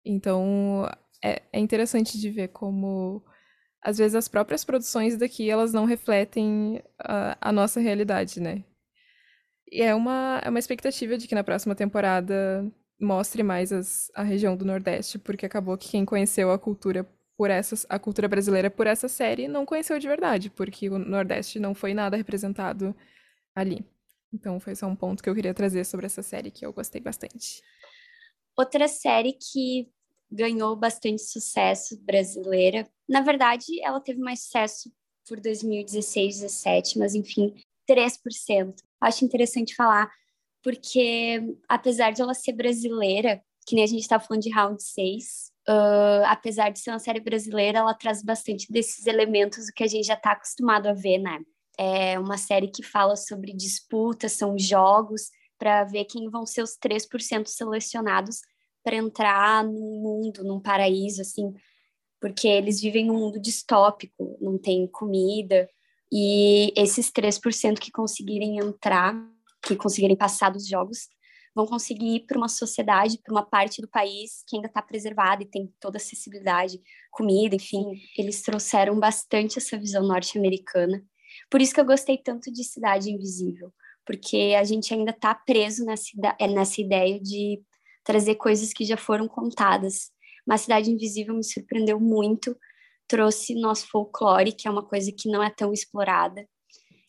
Então 0.04 0.88
é, 1.22 1.42
é 1.52 1.58
interessante 1.58 2.18
de 2.20 2.30
ver 2.30 2.48
como 2.48 3.22
às 3.82 3.98
vezes 3.98 4.14
as 4.14 4.28
próprias 4.28 4.64
produções 4.64 5.16
daqui 5.16 5.50
elas 5.50 5.72
não 5.72 5.84
refletem 5.84 6.82
a, 6.98 7.36
a 7.40 7.52
nossa 7.52 7.80
realidade, 7.80 8.40
né? 8.40 8.64
E 9.74 9.82
é 9.82 9.92
uma, 9.92 10.40
é 10.44 10.48
uma 10.48 10.60
expectativa 10.60 11.18
de 11.18 11.26
que 11.26 11.34
na 11.34 11.42
próxima 11.42 11.74
temporada 11.74 12.64
mostre 13.00 13.42
mais 13.42 13.72
as, 13.72 14.08
a 14.14 14.22
região 14.22 14.56
do 14.56 14.64
Nordeste, 14.64 15.18
porque 15.18 15.44
acabou 15.44 15.76
que 15.76 15.88
quem 15.90 16.04
conheceu 16.04 16.52
a 16.52 16.58
cultura 16.60 17.04
por 17.36 17.50
essas, 17.50 17.84
a 17.88 17.98
cultura 17.98 18.28
brasileira 18.28 18.70
por 18.70 18.86
essa 18.86 19.08
série 19.08 19.48
não 19.48 19.66
conheceu 19.66 19.98
de 19.98 20.06
verdade, 20.06 20.48
porque 20.48 20.88
o 20.88 20.96
Nordeste 20.96 21.58
não 21.58 21.74
foi 21.74 21.92
nada 21.92 22.16
representado 22.16 22.94
ali. 23.52 23.84
Então 24.32 24.60
foi 24.60 24.76
só 24.76 24.86
um 24.86 24.94
ponto 24.94 25.20
que 25.20 25.28
eu 25.28 25.34
queria 25.34 25.52
trazer 25.52 25.84
sobre 25.84 26.06
essa 26.06 26.22
série 26.22 26.52
que 26.52 26.64
eu 26.64 26.72
gostei 26.72 27.00
bastante. 27.00 27.60
Outra 28.56 28.86
série 28.86 29.32
que 29.32 29.90
ganhou 30.30 30.76
bastante 30.76 31.22
sucesso 31.22 32.00
brasileira, 32.04 32.88
na 33.08 33.22
verdade, 33.22 33.82
ela 33.82 34.00
teve 34.00 34.20
mais 34.20 34.44
sucesso 34.44 34.88
por 35.28 35.40
2016, 35.40 36.42
17, 36.42 36.96
mas 36.96 37.16
enfim, 37.16 37.52
3%. 37.90 38.76
Acho 39.04 39.24
interessante 39.24 39.74
falar, 39.74 40.10
porque 40.62 41.42
apesar 41.68 42.10
de 42.12 42.22
ela 42.22 42.34
ser 42.34 42.52
brasileira, 42.52 43.42
que 43.66 43.74
nem 43.74 43.84
a 43.84 43.86
gente 43.86 44.02
está 44.02 44.18
falando 44.18 44.42
de 44.42 44.50
Round 44.50 44.82
6, 44.82 45.52
uh, 45.68 46.24
apesar 46.26 46.70
de 46.70 46.78
ser 46.78 46.90
uma 46.90 46.98
série 46.98 47.20
brasileira, 47.20 47.78
ela 47.78 47.94
traz 47.94 48.22
bastante 48.22 48.70
desses 48.70 49.06
elementos 49.06 49.70
que 49.70 49.84
a 49.84 49.86
gente 49.86 50.06
já 50.06 50.14
está 50.14 50.32
acostumado 50.32 50.86
a 50.88 50.92
ver, 50.92 51.18
né? 51.18 51.40
É 51.78 52.18
uma 52.18 52.38
série 52.38 52.68
que 52.68 52.82
fala 52.82 53.16
sobre 53.16 53.52
disputas, 53.52 54.32
são 54.32 54.58
jogos, 54.58 55.30
para 55.58 55.84
ver 55.84 56.04
quem 56.04 56.28
vão 56.28 56.46
ser 56.46 56.62
os 56.62 56.76
3% 56.76 57.46
selecionados 57.46 58.40
para 58.82 58.96
entrar 58.96 59.64
num 59.64 60.00
mundo, 60.02 60.44
num 60.44 60.60
paraíso, 60.60 61.22
assim, 61.22 61.52
porque 62.20 62.46
eles 62.46 62.80
vivem 62.80 63.06
num 63.06 63.18
mundo 63.18 63.40
distópico, 63.40 64.36
não 64.40 64.58
tem 64.58 64.86
comida, 64.86 65.68
e 66.12 66.72
esses 66.76 67.10
3% 67.10 67.78
que 67.78 67.90
conseguirem 67.90 68.58
entrar, 68.58 69.14
que 69.62 69.76
conseguirem 69.76 70.16
passar 70.16 70.50
dos 70.50 70.66
jogos, 70.66 71.08
vão 71.54 71.66
conseguir 71.66 72.16
ir 72.16 72.20
para 72.26 72.36
uma 72.36 72.48
sociedade, 72.48 73.18
para 73.22 73.32
uma 73.32 73.44
parte 73.44 73.80
do 73.80 73.88
país 73.88 74.42
que 74.46 74.56
ainda 74.56 74.66
está 74.66 74.82
preservada 74.82 75.42
e 75.42 75.46
tem 75.46 75.72
toda 75.78 75.98
acessibilidade, 75.98 76.80
comida, 77.10 77.54
enfim. 77.54 77.84
Eles 78.18 78.42
trouxeram 78.42 78.98
bastante 78.98 79.58
essa 79.58 79.78
visão 79.78 80.02
norte-americana. 80.02 81.02
Por 81.48 81.62
isso 81.62 81.72
que 81.72 81.80
eu 81.80 81.84
gostei 81.84 82.18
tanto 82.18 82.52
de 82.52 82.64
Cidade 82.64 83.10
Invisível, 83.10 83.72
porque 84.04 84.54
a 84.58 84.64
gente 84.64 84.92
ainda 84.92 85.12
está 85.12 85.34
preso 85.34 85.84
nessa, 85.84 86.10
é, 86.38 86.48
nessa 86.48 86.80
ideia 86.80 87.20
de 87.20 87.62
trazer 88.02 88.34
coisas 88.34 88.72
que 88.72 88.84
já 88.84 88.96
foram 88.96 89.28
contadas. 89.28 90.10
Mas 90.46 90.62
Cidade 90.62 90.90
Invisível 90.90 91.34
me 91.34 91.44
surpreendeu 91.44 92.00
muito 92.00 92.56
trouxe 93.06 93.54
nosso 93.54 93.86
folclore, 93.88 94.52
que 94.52 94.66
é 94.66 94.70
uma 94.70 94.84
coisa 94.84 95.12
que 95.12 95.28
não 95.28 95.42
é 95.42 95.50
tão 95.50 95.72
explorada, 95.72 96.46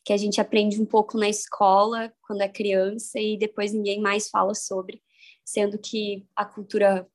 que 0.03 0.13
a 0.13 0.17
gente 0.17 0.39
aprende 0.39 0.79
um 0.79 0.86
pouco 0.86 1.17
na 1.17 1.27
escola 1.27 2.13
quando 2.21 2.41
é 2.41 2.49
criança 2.49 3.19
e 3.19 3.38
depois 3.38 3.73
ninguém 3.73 3.99
mais 3.99 4.29
fala 4.29 4.53
sobre, 4.53 5.01
sendo 5.43 5.79
que 5.79 6.27
a 6.36 6.45
cultura, 6.45 7.08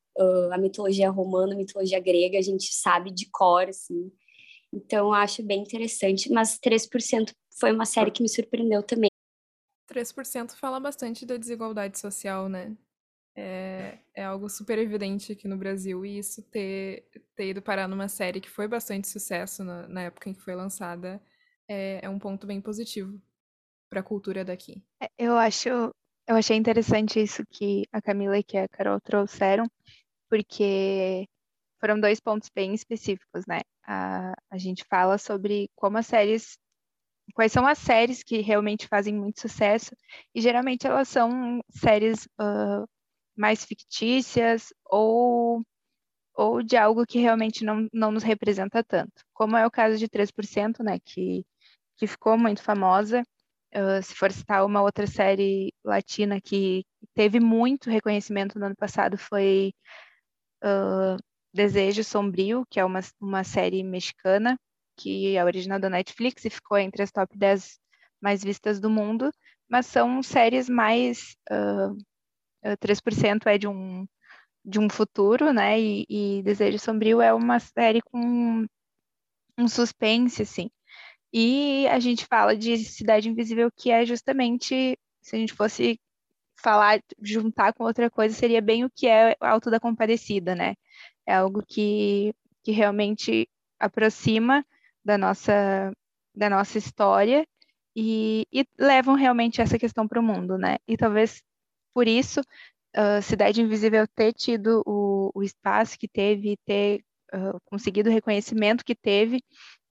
a 0.52 0.58
mitologia 0.58 1.08
romana, 1.10 1.54
a 1.54 1.56
mitologia 1.56 2.00
grega, 2.00 2.38
a 2.38 2.42
gente 2.42 2.74
sabe 2.74 3.12
de 3.12 3.30
cor, 3.30 3.68
assim. 3.68 4.10
Então, 4.72 5.12
acho 5.12 5.42
bem 5.42 5.60
interessante, 5.62 6.30
mas 6.32 6.58
3% 6.58 7.32
foi 7.60 7.72
uma 7.72 7.84
série 7.84 8.10
que 8.10 8.22
me 8.22 8.28
surpreendeu 8.28 8.82
também. 8.82 9.10
3% 9.88 10.52
fala 10.52 10.78
bastante 10.78 11.26
da 11.26 11.36
desigualdade 11.36 11.98
social, 11.98 12.48
né? 12.48 12.76
É, 13.36 13.98
é 14.14 14.24
algo 14.24 14.48
super 14.48 14.78
evidente 14.78 15.32
aqui 15.32 15.48
no 15.48 15.56
Brasil. 15.56 16.04
E 16.04 16.18
isso 16.18 16.42
ter, 16.50 17.08
ter 17.34 17.50
ido 17.50 17.62
parar 17.62 17.88
numa 17.88 18.08
série 18.08 18.40
que 18.40 18.50
foi 18.50 18.66
bastante 18.68 19.08
sucesso 19.08 19.64
na, 19.64 19.88
na 19.88 20.02
época 20.02 20.28
em 20.28 20.34
que 20.34 20.42
foi 20.42 20.54
lançada 20.54 21.20
é, 21.68 22.00
é 22.02 22.08
um 22.08 22.18
ponto 22.18 22.46
bem 22.46 22.60
positivo 22.60 23.20
para 23.88 24.00
a 24.00 24.04
cultura 24.04 24.44
daqui. 24.44 24.82
É, 25.02 25.08
eu 25.18 25.36
acho, 25.36 25.68
eu 25.68 26.36
achei 26.36 26.56
interessante 26.56 27.20
isso 27.20 27.42
que 27.50 27.84
a 27.92 28.00
Camila 28.00 28.38
e 28.38 28.44
que 28.44 28.56
a 28.56 28.68
Carol 28.68 29.00
trouxeram, 29.00 29.64
porque 30.28 31.26
foram 31.80 31.98
dois 31.98 32.20
pontos 32.20 32.50
bem 32.54 32.74
específicos, 32.74 33.44
né? 33.46 33.60
A, 33.84 34.34
a 34.50 34.58
gente 34.58 34.84
fala 34.88 35.18
sobre 35.18 35.68
como 35.74 35.98
as 35.98 36.06
séries 36.06 36.58
quais 37.32 37.52
são 37.52 37.66
as 37.66 37.78
séries 37.78 38.22
que 38.24 38.40
realmente 38.40 38.88
fazem 38.88 39.14
muito 39.14 39.40
sucesso, 39.40 39.94
e 40.34 40.40
geralmente 40.40 40.86
elas 40.86 41.08
são 41.08 41.60
séries 41.70 42.24
uh, 42.40 42.88
mais 43.36 43.64
fictícias 43.64 44.72
ou, 44.84 45.62
ou 46.34 46.62
de 46.62 46.76
algo 46.76 47.06
que 47.06 47.18
realmente 47.18 47.64
não, 47.64 47.88
não 47.92 48.10
nos 48.12 48.22
representa 48.22 48.84
tanto. 48.84 49.22
Como 49.32 49.56
é 49.56 49.66
o 49.66 49.70
caso 49.70 49.98
de 49.98 50.08
3%, 50.08 50.82
né, 50.82 50.98
que, 51.04 51.44
que 51.96 52.06
ficou 52.06 52.38
muito 52.38 52.62
famosa. 52.62 53.22
Uh, 53.74 54.02
se 54.02 54.14
for 54.14 54.32
citar 54.32 54.64
uma 54.66 54.82
outra 54.82 55.06
série 55.06 55.72
latina 55.84 56.40
que 56.40 56.84
teve 57.14 57.38
muito 57.38 57.88
reconhecimento 57.88 58.58
no 58.58 58.66
ano 58.66 58.76
passado 58.76 59.16
foi 59.16 59.72
uh, 60.64 61.16
Desejo 61.52 62.02
Sombrio, 62.04 62.66
que 62.68 62.80
é 62.80 62.84
uma, 62.84 63.00
uma 63.20 63.44
série 63.44 63.82
mexicana, 63.84 64.58
que 64.96 65.36
é 65.36 65.44
original 65.44 65.78
da 65.78 65.90
Netflix 65.90 66.44
e 66.44 66.50
ficou 66.50 66.78
entre 66.78 67.02
as 67.02 67.10
top 67.12 67.36
10 67.36 67.78
mais 68.20 68.42
vistas 68.44 68.80
do 68.80 68.90
mundo, 68.90 69.32
mas 69.68 69.86
são 69.86 70.22
séries 70.22 70.68
mais 70.68 71.36
uh, 71.50 71.96
3% 72.80 73.46
é 73.46 73.58
de 73.58 73.66
um, 73.68 74.06
de 74.64 74.78
um 74.78 74.88
futuro, 74.88 75.52
né? 75.52 75.80
E, 75.80 76.06
e 76.08 76.42
Desejo 76.42 76.78
Sombrio 76.78 77.20
é 77.20 77.32
uma 77.32 77.58
série 77.58 78.00
com 78.02 78.66
um 79.58 79.68
suspense, 79.68 80.42
assim. 80.42 80.70
E 81.32 81.86
a 81.88 81.98
gente 82.00 82.26
fala 82.26 82.56
de 82.56 82.76
Cidade 82.78 83.28
Invisível, 83.28 83.70
que 83.74 83.90
é 83.90 84.04
justamente, 84.04 84.98
se 85.22 85.36
a 85.36 85.38
gente 85.38 85.52
fosse 85.52 85.98
falar, 86.56 87.00
juntar 87.22 87.72
com 87.72 87.84
outra 87.84 88.10
coisa, 88.10 88.34
seria 88.34 88.60
bem 88.60 88.84
o 88.84 88.90
que 88.90 89.06
é 89.06 89.36
Alto 89.40 89.70
da 89.70 89.80
Compadecida, 89.80 90.54
né? 90.54 90.74
É 91.26 91.34
algo 91.34 91.62
que, 91.66 92.34
que 92.62 92.72
realmente 92.72 93.48
aproxima 93.78 94.64
da 95.04 95.16
nossa, 95.16 95.92
da 96.34 96.50
nossa 96.50 96.78
história 96.78 97.46
e, 97.96 98.46
e 98.52 98.66
levam 98.78 99.14
realmente 99.14 99.60
essa 99.60 99.78
questão 99.78 100.06
para 100.06 100.20
o 100.20 100.22
mundo, 100.22 100.58
né? 100.58 100.78
E 100.86 100.96
talvez 100.96 101.42
por 101.94 102.08
isso, 102.08 102.40
uh, 102.96 103.22
Cidade 103.22 103.62
Invisível 103.62 104.06
ter 104.08 104.32
tido 104.32 104.82
o, 104.86 105.30
o 105.34 105.42
espaço 105.42 105.98
que 105.98 106.08
teve, 106.08 106.56
ter 106.64 107.02
uh, 107.34 107.60
conseguido 107.66 108.10
o 108.10 108.12
reconhecimento 108.12 108.84
que 108.84 108.94
teve, 108.94 109.42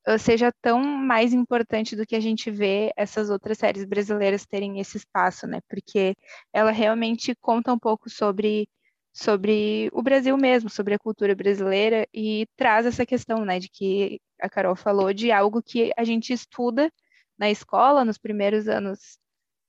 uh, 0.08 0.18
seja 0.20 0.52
tão 0.62 0.82
mais 0.82 1.34
importante 1.34 1.96
do 1.96 2.06
que 2.06 2.16
a 2.16 2.20
gente 2.20 2.52
vê 2.52 2.92
essas 2.98 3.30
outras 3.30 3.58
séries 3.58 3.86
brasileiras 3.86 4.46
terem 4.46 4.80
esse 4.80 4.98
espaço, 4.98 5.48
né? 5.48 5.60
Porque 5.70 6.16
ela 6.54 6.72
realmente 6.72 7.36
conta 7.42 7.74
um 7.74 7.80
pouco 7.80 8.10
sobre 8.10 8.68
sobre 9.12 9.90
o 9.92 10.02
Brasil 10.02 10.38
mesmo, 10.38 10.70
sobre 10.70 10.94
a 10.94 11.00
cultura 11.00 11.36
brasileira 11.36 12.08
e 12.14 12.48
traz 12.56 12.86
essa 12.86 13.06
questão, 13.06 13.44
né, 13.44 13.60
de 13.60 13.68
que 13.70 14.22
a 14.40 14.50
Carol 14.50 14.76
falou 14.76 15.14
de 15.14 15.32
algo 15.32 15.62
que 15.62 15.92
a 15.98 16.04
gente 16.04 16.32
estuda 16.32 16.92
na 17.38 17.50
escola 17.50 18.06
nos 18.06 18.18
primeiros 18.18 18.68
anos 18.68 19.18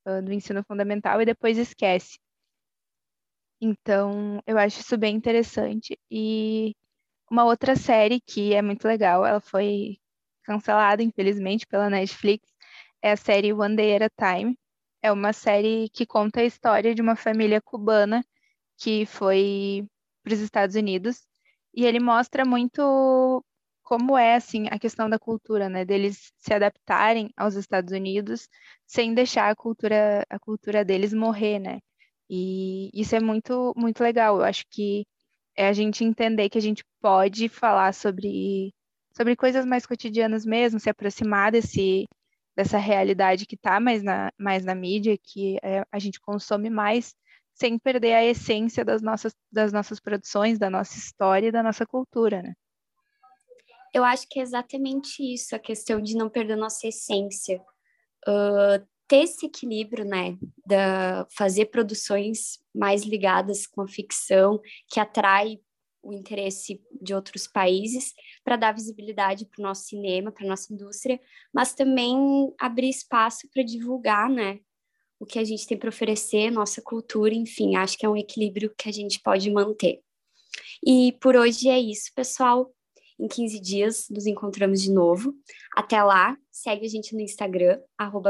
uh, 0.05 0.21
do 0.23 0.31
ensino 0.33 0.63
fundamental 0.63 1.21
e 1.21 1.25
depois 1.25 1.57
esquece. 1.57 2.19
Então, 3.61 4.41
eu 4.47 4.57
acho 4.57 4.79
isso 4.81 4.97
bem 4.97 5.15
interessante. 5.15 5.97
E 6.09 6.75
uma 7.31 7.45
outra 7.45 7.75
série 7.75 8.21
que 8.21 8.53
é 8.53 8.61
muito 8.61 8.87
legal, 8.87 9.25
ela 9.25 9.41
foi 9.41 9.97
cancelada, 10.43 11.03
infelizmente, 11.03 11.67
pela 11.67 11.89
Netflix, 11.89 12.47
é 13.01 13.11
a 13.13 13.17
série 13.17 13.53
One 13.53 13.75
Day 13.75 13.95
at 13.97 14.03
a 14.03 14.35
Time, 14.35 14.57
É 15.03 15.11
uma 15.11 15.33
série 15.33 15.89
que 15.91 16.05
conta 16.07 16.41
a 16.41 16.45
história 16.45 16.95
de 16.95 17.01
uma 17.01 17.15
família 17.17 17.61
cubana 17.61 18.23
que 18.77 19.05
foi 19.07 19.87
para 20.23 20.33
os 20.35 20.39
Estados 20.41 20.75
Unidos 20.75 21.27
e 21.75 21.85
ele 21.85 21.99
mostra 21.99 22.45
muito 22.45 23.43
como 23.91 24.17
é 24.17 24.35
assim 24.35 24.67
a 24.71 24.79
questão 24.79 25.09
da 25.09 25.19
cultura, 25.19 25.67
né, 25.67 25.83
deles 25.83 26.31
se 26.37 26.53
adaptarem 26.53 27.29
aos 27.35 27.55
Estados 27.55 27.91
Unidos 27.91 28.47
sem 28.87 29.13
deixar 29.13 29.49
a 29.51 29.55
cultura 29.55 30.25
a 30.29 30.39
cultura 30.39 30.85
deles 30.85 31.13
morrer, 31.13 31.59
né? 31.59 31.79
E 32.29 32.89
isso 32.93 33.15
é 33.15 33.19
muito 33.19 33.73
muito 33.75 34.01
legal. 34.01 34.37
Eu 34.37 34.43
acho 34.45 34.63
que 34.69 35.05
é 35.57 35.67
a 35.67 35.73
gente 35.73 36.05
entender 36.05 36.49
que 36.49 36.57
a 36.57 36.61
gente 36.61 36.83
pode 37.01 37.49
falar 37.49 37.93
sobre 37.93 38.73
sobre 39.15 39.35
coisas 39.35 39.65
mais 39.65 39.85
cotidianas 39.85 40.45
mesmo, 40.45 40.79
se 40.79 40.89
aproximar 40.89 41.51
desse 41.51 42.07
dessa 42.55 42.77
realidade 42.77 43.45
que 43.45 43.55
está 43.55 43.79
mais 43.79 44.01
na 44.03 44.31
mais 44.39 44.63
na 44.65 44.75
mídia, 44.75 45.17
que 45.21 45.57
é, 45.63 45.83
a 45.91 45.99
gente 45.99 46.19
consome 46.21 46.69
mais 46.69 47.13
sem 47.53 47.77
perder 47.79 48.13
a 48.13 48.23
essência 48.25 48.85
das 48.85 49.01
nossas 49.01 49.33
das 49.51 49.73
nossas 49.73 49.99
produções, 49.99 50.57
da 50.59 50.69
nossa 50.69 50.97
história 50.97 51.47
e 51.49 51.51
da 51.51 51.61
nossa 51.63 51.85
cultura, 51.85 52.41
né? 52.41 52.53
Eu 53.93 54.03
acho 54.03 54.27
que 54.29 54.39
é 54.39 54.43
exatamente 54.43 55.21
isso, 55.21 55.55
a 55.55 55.59
questão 55.59 56.01
de 56.01 56.15
não 56.15 56.29
perder 56.29 56.55
nossa 56.55 56.87
essência. 56.87 57.61
Uh, 58.27 58.85
ter 59.07 59.23
esse 59.23 59.45
equilíbrio, 59.45 60.05
né, 60.05 60.37
da 60.65 61.27
fazer 61.35 61.65
produções 61.65 62.59
mais 62.73 63.03
ligadas 63.03 63.67
com 63.67 63.81
a 63.81 63.87
ficção, 63.87 64.61
que 64.89 64.99
atrai 64.99 65.59
o 66.01 66.13
interesse 66.13 66.81
de 67.01 67.13
outros 67.13 67.45
países, 67.45 68.13
para 68.43 68.55
dar 68.55 68.73
visibilidade 68.73 69.45
para 69.45 69.59
o 69.59 69.63
nosso 69.63 69.83
cinema, 69.83 70.31
para 70.31 70.45
a 70.45 70.47
nossa 70.47 70.73
indústria, 70.73 71.19
mas 71.53 71.73
também 71.73 72.15
abrir 72.57 72.89
espaço 72.89 73.49
para 73.53 73.63
divulgar, 73.63 74.29
né, 74.29 74.61
o 75.19 75.25
que 75.25 75.37
a 75.37 75.43
gente 75.43 75.67
tem 75.67 75.77
para 75.77 75.89
oferecer, 75.89 76.49
nossa 76.49 76.81
cultura, 76.81 77.33
enfim, 77.35 77.75
acho 77.75 77.97
que 77.97 78.05
é 78.05 78.09
um 78.09 78.17
equilíbrio 78.17 78.73
que 78.75 78.89
a 78.89 78.91
gente 78.91 79.19
pode 79.19 79.51
manter. 79.51 80.01
E 80.83 81.11
por 81.21 81.35
hoje 81.35 81.69
é 81.69 81.79
isso, 81.79 82.11
pessoal. 82.15 82.73
Em 83.21 83.27
15 83.27 83.59
dias 83.59 84.07
nos 84.09 84.25
encontramos 84.25 84.81
de 84.81 84.91
novo. 84.91 85.35
Até 85.77 86.01
lá, 86.01 86.35
segue 86.51 86.87
a 86.87 86.89
gente 86.89 87.13
no 87.13 87.21
Instagram, 87.21 87.79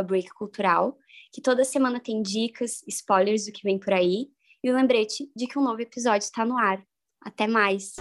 breakcultural, 0.06 0.97
que 1.32 1.39
toda 1.39 1.63
semana 1.63 1.97
tem 1.97 2.21
dicas, 2.21 2.84
spoilers 2.86 3.45
do 3.45 3.54
que 3.54 3.63
vem 3.63 3.80
por 3.80 3.93
aí 3.93 4.27
e 4.62 4.69
o 4.69 4.75
lembrete 4.75 5.32
de 5.34 5.47
que 5.47 5.58
um 5.58 5.63
novo 5.63 5.82
episódio 5.82 6.25
está 6.25 6.45
no 6.45 6.58
ar. 6.58 6.84
Até 7.21 7.47
mais! 7.47 7.95